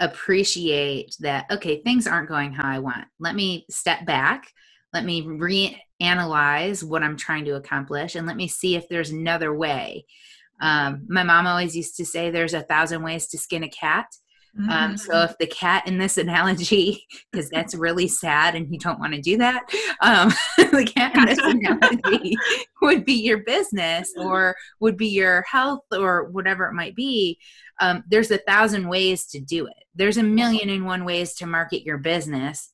appreciate 0.00 1.14
that 1.20 1.46
okay 1.50 1.82
things 1.82 2.06
aren't 2.06 2.28
going 2.28 2.52
how 2.52 2.68
i 2.68 2.78
want. 2.78 3.06
Let 3.18 3.34
me 3.34 3.66
step 3.70 4.04
back. 4.06 4.52
Let 4.92 5.04
me 5.04 5.22
reanalyze 5.22 6.82
what 6.82 7.02
i'm 7.02 7.16
trying 7.16 7.44
to 7.44 7.56
accomplish 7.56 8.16
and 8.16 8.26
let 8.26 8.36
me 8.36 8.48
see 8.48 8.76
if 8.76 8.88
there's 8.88 9.10
another 9.10 9.54
way. 9.54 10.06
Um, 10.60 11.06
my 11.08 11.22
mom 11.22 11.46
always 11.46 11.76
used 11.76 11.96
to 11.96 12.04
say 12.04 12.30
there's 12.30 12.54
a 12.54 12.62
thousand 12.62 13.02
ways 13.02 13.28
to 13.28 13.38
skin 13.38 13.62
a 13.62 13.68
cat 13.68 14.06
mm-hmm. 14.58 14.70
Um, 14.70 14.96
so 14.96 15.22
if 15.22 15.36
the 15.38 15.46
cat 15.46 15.86
in 15.86 15.98
this 15.98 16.18
analogy, 16.18 17.06
because 17.30 17.50
that's 17.50 17.74
really 17.74 18.08
sad 18.08 18.54
and 18.54 18.72
you 18.72 18.78
don't 18.78 19.00
want 19.00 19.14
to 19.14 19.20
do 19.20 19.36
that, 19.38 19.64
um, 20.00 20.32
the 20.56 20.84
cat 20.84 21.16
in 21.16 21.26
this 21.26 21.38
analogy 21.38 22.36
would 22.82 23.04
be 23.04 23.14
your 23.14 23.38
business 23.38 24.12
or 24.16 24.56
would 24.80 24.96
be 24.96 25.08
your 25.08 25.42
health 25.50 25.84
or 25.92 26.30
whatever 26.30 26.66
it 26.66 26.74
might 26.74 26.94
be. 26.94 27.38
Um, 27.80 28.04
there's 28.08 28.30
a 28.30 28.38
thousand 28.38 28.88
ways 28.88 29.26
to 29.28 29.40
do 29.40 29.66
it. 29.66 29.84
There's 29.94 30.18
a 30.18 30.22
million 30.22 30.68
and 30.68 30.84
one 30.84 31.04
ways 31.04 31.34
to 31.36 31.46
market 31.46 31.82
your 31.82 31.98
business. 31.98 32.72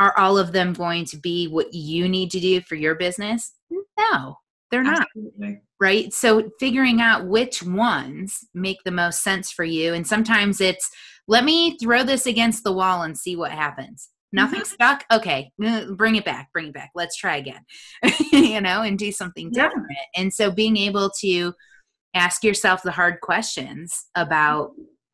Are 0.00 0.16
all 0.18 0.38
of 0.38 0.50
them 0.50 0.72
going 0.72 1.04
to 1.06 1.16
be 1.16 1.46
what 1.46 1.72
you 1.72 2.08
need 2.08 2.32
to 2.32 2.40
do 2.40 2.60
for 2.62 2.74
your 2.74 2.96
business? 2.96 3.52
No, 3.70 4.38
they're 4.70 4.82
not. 4.82 5.02
Absolutely. 5.02 5.60
Right. 5.80 6.12
So 6.12 6.50
figuring 6.58 7.00
out 7.00 7.26
which 7.26 7.62
ones 7.62 8.38
make 8.54 8.78
the 8.84 8.90
most 8.90 9.22
sense 9.22 9.50
for 9.50 9.64
you. 9.64 9.94
And 9.94 10.06
sometimes 10.06 10.60
it's, 10.60 10.90
let 11.28 11.44
me 11.44 11.76
throw 11.78 12.02
this 12.02 12.26
against 12.26 12.64
the 12.64 12.72
wall 12.72 13.02
and 13.02 13.16
see 13.16 13.36
what 13.36 13.52
happens. 13.52 14.08
Nothing 14.32 14.62
mm-hmm. 14.62 14.74
stuck. 14.74 15.04
Okay, 15.12 15.52
uh, 15.64 15.92
bring 15.92 16.16
it 16.16 16.24
back. 16.24 16.48
Bring 16.52 16.66
it 16.68 16.74
back. 16.74 16.90
Let's 16.96 17.16
try 17.16 17.36
again. 17.36 17.64
you 18.32 18.60
know, 18.60 18.82
and 18.82 18.98
do 18.98 19.12
something 19.12 19.52
different. 19.52 19.86
Yeah. 19.90 20.22
And 20.22 20.34
so 20.34 20.50
being 20.50 20.76
able 20.76 21.10
to 21.20 21.52
ask 22.14 22.42
yourself 22.42 22.82
the 22.82 22.90
hard 22.90 23.20
questions 23.20 24.06
about 24.16 24.72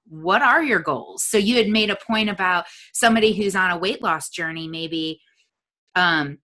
what 0.08 0.42
are 0.42 0.62
your 0.62 0.80
goals 0.80 1.22
so 1.22 1.38
you 1.38 1.56
had 1.56 1.68
made 1.68 1.88
a 1.88 1.96
point 2.04 2.28
about 2.28 2.64
somebody 2.92 3.32
who's 3.32 3.54
on 3.54 3.70
a 3.70 3.78
weight 3.78 4.02
loss 4.02 4.28
journey 4.28 4.66
maybe 4.66 5.20
um 5.94 6.36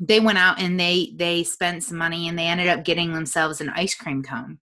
they 0.00 0.20
went 0.20 0.38
out 0.38 0.60
and 0.60 0.78
they 0.78 1.12
they 1.16 1.44
spent 1.44 1.82
some 1.82 1.96
money 1.96 2.28
and 2.28 2.38
they 2.38 2.46
ended 2.46 2.68
up 2.68 2.84
getting 2.84 3.12
themselves 3.12 3.60
an 3.60 3.70
ice 3.70 3.94
cream 3.94 4.22
cone 4.22 4.58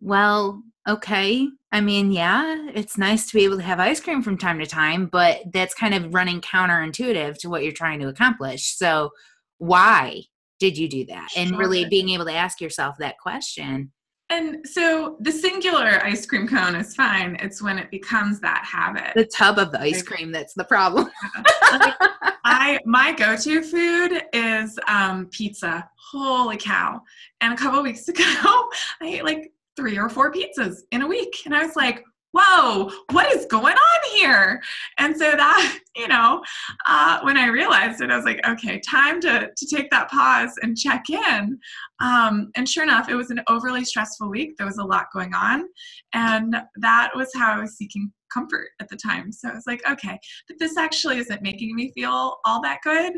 well 0.00 0.62
okay 0.88 1.48
i 1.72 1.80
mean 1.80 2.10
yeah 2.10 2.68
it's 2.74 2.96
nice 2.96 3.26
to 3.26 3.36
be 3.36 3.44
able 3.44 3.56
to 3.56 3.62
have 3.62 3.78
ice 3.78 4.00
cream 4.00 4.22
from 4.22 4.38
time 4.38 4.58
to 4.58 4.66
time 4.66 5.06
but 5.06 5.40
that's 5.52 5.74
kind 5.74 5.94
of 5.94 6.14
running 6.14 6.40
counterintuitive 6.40 7.36
to 7.36 7.50
what 7.50 7.62
you're 7.62 7.72
trying 7.72 8.00
to 8.00 8.08
accomplish 8.08 8.76
so 8.76 9.10
why 9.58 10.22
did 10.58 10.76
you 10.76 10.88
do 10.88 11.04
that 11.04 11.28
and 11.36 11.56
really 11.58 11.84
being 11.86 12.08
able 12.10 12.24
to 12.24 12.34
ask 12.34 12.60
yourself 12.60 12.96
that 12.98 13.18
question 13.18 13.92
and 14.30 14.64
so 14.64 15.16
the 15.18 15.32
singular 15.32 16.00
ice 16.04 16.24
cream 16.24 16.46
cone 16.46 16.76
is 16.76 16.94
fine. 16.94 17.36
It's 17.40 17.60
when 17.60 17.78
it 17.78 17.90
becomes 17.90 18.38
that 18.40 18.64
habit. 18.64 19.10
The 19.16 19.24
tub 19.24 19.58
of 19.58 19.72
the 19.72 19.80
ice 19.80 20.04
cream 20.04 20.30
that's 20.30 20.54
the 20.54 20.62
problem. 20.62 21.10
I 22.44 22.78
my 22.84 23.12
go-to 23.12 23.62
food 23.62 24.22
is 24.32 24.78
um, 24.88 25.26
pizza. 25.26 25.88
Holy 26.12 26.56
cow! 26.56 27.00
And 27.40 27.52
a 27.52 27.56
couple 27.56 27.82
weeks 27.82 28.08
ago, 28.08 28.24
I 28.24 28.68
ate 29.02 29.24
like 29.24 29.52
three 29.76 29.98
or 29.98 30.08
four 30.08 30.32
pizzas 30.32 30.78
in 30.90 31.02
a 31.02 31.06
week, 31.06 31.42
and 31.44 31.54
I 31.54 31.64
was 31.64 31.76
like, 31.76 32.04
whoa, 32.32 32.90
what 33.10 33.32
is 33.34 33.46
going 33.46 33.74
on 33.74 34.10
here? 34.14 34.62
And 34.98 35.16
so 35.16 35.32
that, 35.32 35.78
you 35.96 36.08
know, 36.08 36.42
uh, 36.86 37.20
when 37.22 37.36
I 37.36 37.48
realized 37.48 38.00
it, 38.00 38.10
I 38.10 38.16
was 38.16 38.24
like, 38.24 38.40
okay, 38.46 38.80
time 38.80 39.20
to, 39.22 39.50
to 39.54 39.66
take 39.66 39.90
that 39.90 40.10
pause 40.10 40.52
and 40.62 40.76
check 40.76 41.10
in. 41.10 41.58
Um, 42.00 42.50
and 42.56 42.68
sure 42.68 42.84
enough, 42.84 43.08
it 43.08 43.16
was 43.16 43.30
an 43.30 43.42
overly 43.48 43.84
stressful 43.84 44.30
week. 44.30 44.56
There 44.56 44.66
was 44.66 44.78
a 44.78 44.84
lot 44.84 45.06
going 45.12 45.34
on. 45.34 45.64
And 46.12 46.56
that 46.76 47.10
was 47.14 47.30
how 47.34 47.52
I 47.52 47.60
was 47.60 47.76
seeking 47.76 48.12
comfort 48.32 48.68
at 48.80 48.88
the 48.88 48.96
time. 48.96 49.32
So 49.32 49.48
I 49.48 49.54
was 49.54 49.66
like, 49.66 49.82
okay, 49.88 50.18
but 50.48 50.58
this 50.58 50.76
actually 50.76 51.18
isn't 51.18 51.42
making 51.42 51.74
me 51.74 51.92
feel 51.94 52.38
all 52.44 52.62
that 52.62 52.78
good. 52.82 53.14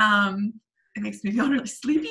Um, 0.00 0.54
it 0.96 1.02
makes 1.02 1.22
me 1.24 1.30
feel 1.32 1.48
really 1.50 1.66
sleepy. 1.66 2.08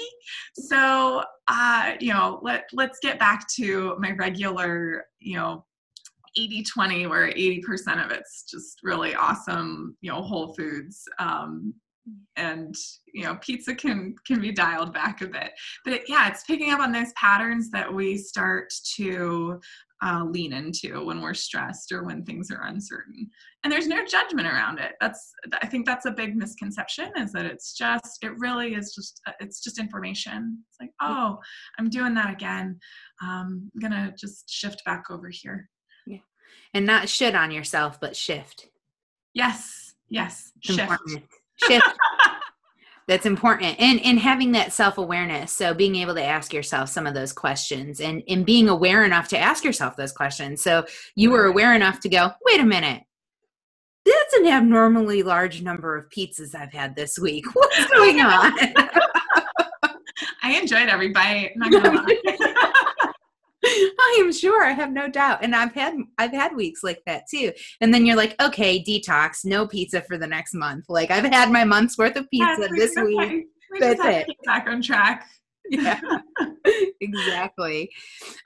So, 0.55 1.23
uh, 1.47 1.93
you 1.99 2.13
know, 2.13 2.39
let, 2.41 2.65
let's 2.73 2.99
get 3.01 3.19
back 3.19 3.47
to 3.55 3.95
my 3.99 4.11
regular, 4.11 5.05
you 5.19 5.37
know, 5.37 5.65
80 6.37 6.63
20 6.63 7.07
where 7.07 7.31
80% 7.31 8.03
of 8.03 8.11
it's 8.11 8.43
just 8.43 8.79
really 8.83 9.15
awesome 9.15 9.95
you 10.01 10.11
know 10.11 10.21
whole 10.21 10.53
foods 10.53 11.03
um, 11.17 11.73
and 12.35 12.75
you 13.13 13.23
know 13.23 13.37
pizza 13.41 13.73
can 13.73 14.15
can 14.27 14.39
be 14.39 14.51
dialed 14.51 14.93
back 14.93 15.21
a 15.21 15.27
bit 15.27 15.51
but 15.83 15.93
it, 15.93 16.03
yeah 16.07 16.27
it's 16.27 16.43
picking 16.43 16.71
up 16.71 16.79
on 16.79 16.91
those 16.91 17.11
patterns 17.13 17.71
that 17.71 17.91
we 17.91 18.17
start 18.17 18.71
to 18.95 19.59
uh, 20.05 20.23
lean 20.23 20.53
into 20.53 21.03
when 21.03 21.19
we're 21.19 21.33
stressed 21.33 21.91
or 21.91 22.03
when 22.03 22.23
things 22.23 22.51
are 22.51 22.67
uncertain. 22.67 23.29
And 23.63 23.73
there's 23.73 23.87
no 23.87 24.05
judgment 24.05 24.47
around 24.47 24.79
it. 24.79 24.93
That's 25.01 25.33
i 25.61 25.65
think 25.65 25.85
that's 25.85 26.05
a 26.05 26.11
big 26.11 26.35
misconception 26.35 27.11
is 27.17 27.31
that 27.31 27.45
it's 27.45 27.73
just 27.73 28.23
it 28.23 28.37
really 28.37 28.75
is 28.75 28.93
just 28.93 29.19
uh, 29.27 29.31
it's 29.39 29.63
just 29.63 29.79
information. 29.79 30.63
It's 30.69 30.77
like 30.79 30.91
oh 31.01 31.39
i'm 31.79 31.89
doing 31.89 32.13
that 32.15 32.31
again. 32.31 32.79
Um, 33.23 33.71
i'm 33.73 33.81
gonna 33.81 34.13
just 34.17 34.49
shift 34.49 34.83
back 34.85 35.05
over 35.09 35.29
here. 35.29 35.69
Yeah, 36.05 36.19
and 36.73 36.85
not 36.85 37.09
shit 37.09 37.35
on 37.35 37.51
yourself, 37.51 37.99
but 37.99 38.15
shift. 38.15 38.67
Yes, 39.33 39.95
yes, 40.09 40.51
shift. 40.61 40.93
Shift. 41.57 41.87
That's 43.07 43.25
important. 43.27 43.79
And 43.79 43.99
and 44.01 44.17
having 44.17 44.51
that 44.53 44.73
self-awareness. 44.73 45.51
So 45.51 45.73
being 45.73 45.95
able 45.95 46.15
to 46.15 46.23
ask 46.23 46.53
yourself 46.53 46.89
some 46.89 47.05
of 47.05 47.13
those 47.13 47.33
questions 47.33 48.01
and, 48.01 48.23
and 48.27 48.45
being 48.45 48.67
aware 48.67 49.05
enough 49.05 49.27
to 49.29 49.37
ask 49.37 49.63
yourself 49.63 49.95
those 49.95 50.11
questions. 50.11 50.61
So 50.61 50.85
you 51.15 51.29
were 51.29 51.45
aware 51.45 51.75
enough 51.75 51.99
to 52.01 52.09
go, 52.09 52.31
wait 52.45 52.59
a 52.59 52.65
minute. 52.65 53.03
That's 54.05 54.33
an 54.35 54.47
abnormally 54.47 55.23
large 55.23 55.61
number 55.61 55.97
of 55.97 56.09
pizzas 56.09 56.55
I've 56.55 56.73
had 56.73 56.95
this 56.95 57.17
week. 57.17 57.45
What's 57.53 57.85
going 57.91 58.21
on? 58.21 58.53
I 60.43 60.59
enjoyed 60.59 60.89
every 60.89 61.09
bite. 61.09 61.53
I 63.99 64.18
am 64.22 64.32
sure. 64.32 64.63
I 64.63 64.72
have 64.72 64.91
no 64.91 65.07
doubt. 65.07 65.39
And 65.43 65.55
I've 65.55 65.74
had 65.74 65.95
I've 66.18 66.32
had 66.32 66.55
weeks 66.55 66.84
like 66.84 67.01
that 67.05 67.24
too. 67.30 67.51
And 67.82 67.93
then 67.93 68.05
you're 68.05 68.16
like, 68.16 68.39
okay, 68.41 68.84
detox, 68.84 69.45
no 69.45 69.68
pizza 69.68 70.01
for 70.01 70.18
the 70.18 70.28
next 70.28 70.53
month. 70.53 70.86
Like 70.89 71.11
I've 71.11 71.26
had 71.26 71.51
my 71.51 71.63
month's 71.63 71.97
worth 71.97 72.16
of 72.16 72.30
pizza 72.30 72.68
this 72.76 72.95
week. 72.95 73.45
We 73.72 73.80
That's 73.80 73.99
it. 74.03 74.28
back 74.45 74.68
on 74.68 74.82
track 74.82 75.28
yeah 75.70 75.99
exactly. 77.01 77.89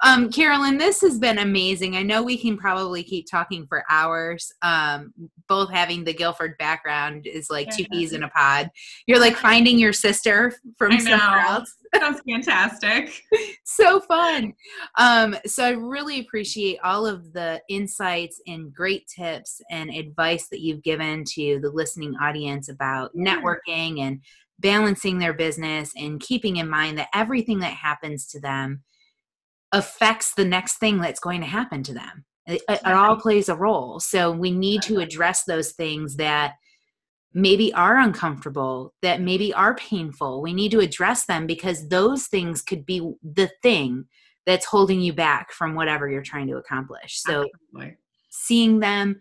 Um 0.03 0.31
carolyn 0.31 0.77
this 0.77 1.01
has 1.01 1.19
been 1.19 1.39
amazing. 1.39 1.95
I 1.95 2.03
know 2.03 2.23
we 2.23 2.37
can 2.37 2.57
probably 2.57 3.03
keep 3.03 3.27
talking 3.29 3.65
for 3.67 3.83
hours 3.89 4.51
um 4.61 5.13
both 5.47 5.71
having 5.71 6.03
the 6.03 6.13
guilford 6.13 6.57
background 6.57 7.25
is 7.25 7.49
like 7.49 7.69
two 7.75 7.85
peas 7.91 8.13
in 8.13 8.23
a 8.23 8.29
pod. 8.29 8.69
You're 9.07 9.19
like 9.19 9.35
finding 9.35 9.79
your 9.79 9.93
sister 9.93 10.53
from 10.77 10.99
somewhere 10.99 11.39
else. 11.39 11.75
Sounds 11.95 12.21
fantastic. 12.27 13.21
So 13.63 14.01
fun. 14.01 14.53
Um 14.97 15.35
so 15.45 15.63
i 15.63 15.69
really 15.69 16.19
appreciate 16.19 16.79
all 16.83 17.05
of 17.05 17.33
the 17.33 17.61
insights 17.69 18.41
and 18.47 18.73
great 18.73 19.07
tips 19.07 19.61
and 19.69 19.89
advice 19.89 20.47
that 20.49 20.61
you've 20.61 20.83
given 20.83 21.23
to 21.35 21.59
the 21.61 21.69
listening 21.69 22.15
audience 22.21 22.69
about 22.69 23.15
networking 23.15 24.01
and 24.01 24.21
balancing 24.59 25.19
their 25.19 25.33
business 25.33 25.91
and 25.95 26.19
keeping 26.19 26.57
in 26.57 26.69
mind 26.69 26.97
that 26.97 27.09
everything 27.13 27.59
that 27.59 27.73
happens 27.73 28.27
to 28.27 28.39
them 28.39 28.83
affects 29.71 30.33
the 30.35 30.45
next 30.45 30.77
thing 30.77 30.99
that's 30.99 31.19
going 31.19 31.41
to 31.41 31.47
happen 31.47 31.83
to 31.83 31.93
them. 31.93 32.25
It, 32.47 32.61
it, 32.67 32.83
all 32.83 33.17
plays 33.17 33.47
a 33.47 33.55
role. 33.55 33.99
So 33.99 34.31
we 34.31 34.49
need 34.51 34.81
to 34.83 34.99
address 34.99 35.43
those 35.43 35.73
things 35.73 36.15
that 36.15 36.55
maybe 37.31 37.71
are 37.73 37.97
uncomfortable, 37.97 38.95
that 39.03 39.21
maybe 39.21 39.53
are 39.53 39.75
painful. 39.75 40.41
We 40.41 40.53
need 40.53 40.71
to 40.71 40.79
address 40.79 41.25
them 41.25 41.45
because 41.45 41.89
those 41.89 42.25
things 42.25 42.63
could 42.63 42.87
be 42.87 42.99
the 43.23 43.51
thing 43.61 44.05
that's 44.47 44.65
holding 44.65 44.99
you 44.99 45.13
back 45.13 45.51
from 45.51 45.75
whatever 45.75 46.09
you're 46.09 46.23
trying 46.23 46.47
to 46.47 46.57
accomplish. 46.57 47.21
So 47.21 47.45
Absolutely. 47.71 47.97
seeing 48.31 48.79
them 48.79 49.19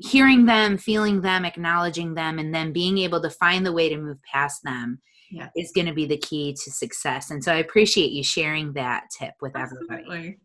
hearing 0.00 0.46
them, 0.46 0.78
feeling 0.78 1.20
them, 1.20 1.44
acknowledging 1.44 2.14
them, 2.14 2.38
and 2.38 2.54
then 2.54 2.72
being 2.72 2.98
able 2.98 3.20
to 3.22 3.30
find 3.30 3.64
the 3.64 3.72
way 3.72 3.88
to 3.88 3.96
move 3.96 4.18
past 4.22 4.62
them 4.64 5.00
yeah. 5.30 5.48
is 5.56 5.72
going 5.74 5.86
to 5.86 5.94
be 5.94 6.06
the 6.06 6.18
key 6.18 6.52
to 6.52 6.70
success. 6.70 7.30
And 7.30 7.42
so 7.42 7.52
I 7.52 7.56
appreciate 7.56 8.12
you 8.12 8.22
sharing 8.22 8.72
that 8.74 9.04
tip 9.16 9.34
with 9.40 9.56
Absolutely. 9.56 9.94
everybody. 9.94 10.38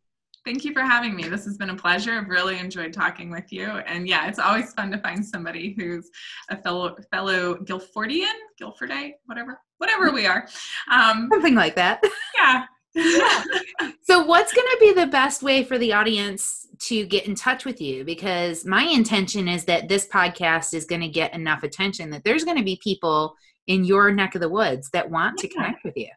Thank 0.45 0.63
you 0.63 0.71
for 0.71 0.81
having 0.81 1.13
me. 1.13 1.23
This 1.27 1.43
has 1.43 1.57
been 1.57 1.71
a 1.71 1.75
pleasure. 1.75 2.13
I've 2.13 2.29
really 2.29 2.57
enjoyed 2.57 2.93
talking 2.93 3.29
with 3.29 3.51
you. 3.51 3.65
And 3.65 4.07
yeah, 4.07 4.29
it's 4.29 4.39
always 4.39 4.71
fun 4.73 4.91
to 4.91 4.97
find 4.99 5.25
somebody 5.25 5.75
who's 5.77 6.09
a 6.49 6.55
fellow 6.55 6.95
fellow 7.11 7.55
Guilfordian, 7.55 8.31
Guilfordite, 8.61 9.15
whatever, 9.25 9.59
whatever 9.77 10.09
we 10.13 10.25
are. 10.25 10.47
Um, 10.89 11.27
Something 11.31 11.55
like 11.55 11.75
that. 11.75 12.01
Yeah. 12.35 12.63
So 14.07 14.23
what's 14.23 14.53
going 14.53 14.67
to 14.67 14.77
be 14.79 14.93
the 14.93 15.07
best 15.07 15.43
way 15.43 15.65
for 15.65 15.77
the 15.77 15.91
audience 15.91 16.65
to 16.79 17.05
get 17.05 17.27
in 17.27 17.35
touch 17.35 17.65
with 17.65 17.81
you? 17.81 18.05
Because 18.05 18.65
my 18.65 18.83
intention 18.83 19.49
is 19.49 19.65
that 19.65 19.89
this 19.89 20.07
podcast 20.07 20.73
is 20.73 20.85
going 20.85 21.01
to 21.01 21.09
get 21.09 21.33
enough 21.33 21.63
attention 21.63 22.09
that 22.11 22.23
there's 22.23 22.45
going 22.45 22.57
to 22.57 22.63
be 22.63 22.79
people 22.81 23.35
in 23.67 23.83
your 23.83 24.11
neck 24.11 24.33
of 24.33 24.41
the 24.41 24.47
woods 24.47 24.89
that 24.91 25.09
want 25.09 25.37
to 25.39 25.49
connect 25.49 25.83
with 25.83 25.97
you. 25.97 26.07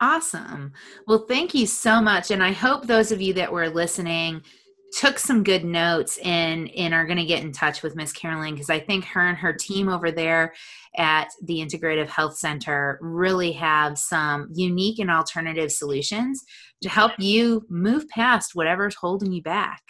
Awesome. 0.00 0.72
Well, 1.06 1.26
thank 1.28 1.54
you 1.54 1.66
so 1.66 2.00
much. 2.00 2.30
And 2.30 2.42
I 2.42 2.52
hope 2.52 2.86
those 2.86 3.12
of 3.12 3.20
you 3.20 3.34
that 3.34 3.52
were 3.52 3.68
listening 3.68 4.42
took 4.92 5.18
some 5.18 5.44
good 5.44 5.64
notes 5.64 6.18
and 6.24 6.68
and 6.72 6.92
are 6.92 7.06
going 7.06 7.18
to 7.18 7.24
get 7.24 7.44
in 7.44 7.52
touch 7.52 7.82
with 7.82 7.94
Miss 7.94 8.12
Carolyn 8.12 8.54
because 8.54 8.70
I 8.70 8.80
think 8.80 9.04
her 9.04 9.20
and 9.20 9.38
her 9.38 9.52
team 9.52 9.88
over 9.88 10.10
there 10.10 10.52
at 10.96 11.28
the 11.44 11.58
Integrative 11.58 12.08
Health 12.08 12.36
Center 12.36 12.98
really 13.00 13.52
have 13.52 13.98
some 13.98 14.48
unique 14.52 14.98
and 14.98 15.10
alternative 15.10 15.70
solutions 15.70 16.42
to 16.82 16.88
help 16.88 17.12
you 17.18 17.66
move 17.68 18.08
past 18.08 18.54
whatever's 18.54 18.96
holding 18.96 19.32
you 19.32 19.42
back. 19.42 19.82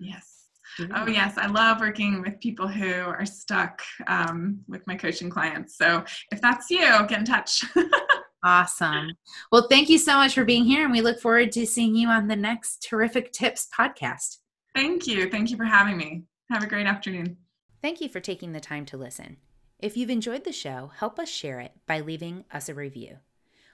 Yes. 0.00 0.46
Oh, 0.94 1.08
yes. 1.08 1.36
I 1.36 1.48
love 1.48 1.80
working 1.80 2.22
with 2.22 2.40
people 2.40 2.68
who 2.68 2.92
are 2.92 3.26
stuck 3.26 3.82
um, 4.06 4.60
with 4.68 4.86
my 4.86 4.94
coaching 4.94 5.28
clients. 5.28 5.76
So 5.76 6.04
if 6.30 6.40
that's 6.40 6.70
you, 6.70 6.78
get 7.08 7.18
in 7.18 7.24
touch. 7.24 7.64
Awesome. 8.44 9.16
Well, 9.50 9.66
thank 9.68 9.88
you 9.88 9.98
so 9.98 10.14
much 10.14 10.34
for 10.34 10.44
being 10.44 10.64
here, 10.64 10.84
and 10.84 10.92
we 10.92 11.00
look 11.00 11.20
forward 11.20 11.52
to 11.52 11.66
seeing 11.66 11.94
you 11.94 12.08
on 12.08 12.28
the 12.28 12.36
next 12.36 12.86
Terrific 12.88 13.32
Tips 13.32 13.68
podcast. 13.76 14.38
Thank 14.74 15.06
you. 15.06 15.28
Thank 15.28 15.50
you 15.50 15.56
for 15.56 15.64
having 15.64 15.96
me. 15.96 16.22
Have 16.50 16.62
a 16.62 16.68
great 16.68 16.86
afternoon. 16.86 17.36
Thank 17.82 18.00
you 18.00 18.08
for 18.08 18.20
taking 18.20 18.52
the 18.52 18.60
time 18.60 18.84
to 18.86 18.96
listen. 18.96 19.38
If 19.78 19.96
you've 19.96 20.10
enjoyed 20.10 20.44
the 20.44 20.52
show, 20.52 20.92
help 20.96 21.18
us 21.18 21.28
share 21.28 21.60
it 21.60 21.72
by 21.86 22.00
leaving 22.00 22.44
us 22.52 22.68
a 22.68 22.74
review. 22.74 23.18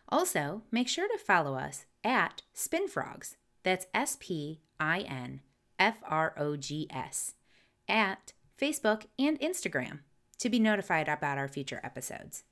Also, 0.09 0.63
make 0.71 0.89
sure 0.89 1.09
to 1.09 1.19
follow 1.19 1.55
us 1.55 1.87
at 2.03 2.43
SpinFrogs. 2.55 3.37
That's 3.63 3.87
S 3.95 4.17
P 4.21 4.61
I 4.79 5.01
N 5.01 5.41
F 5.79 6.03
R 6.07 6.35
O 6.37 6.57
G 6.57 6.87
S 6.91 7.35
at 7.89 8.33
Facebook 8.61 9.05
and 9.19 9.41
Instagram 9.41 10.01
to 10.39 10.51
be 10.51 10.59
notified 10.59 11.09
about 11.09 11.39
our 11.39 11.49
future 11.49 11.81
episodes. 11.83 12.45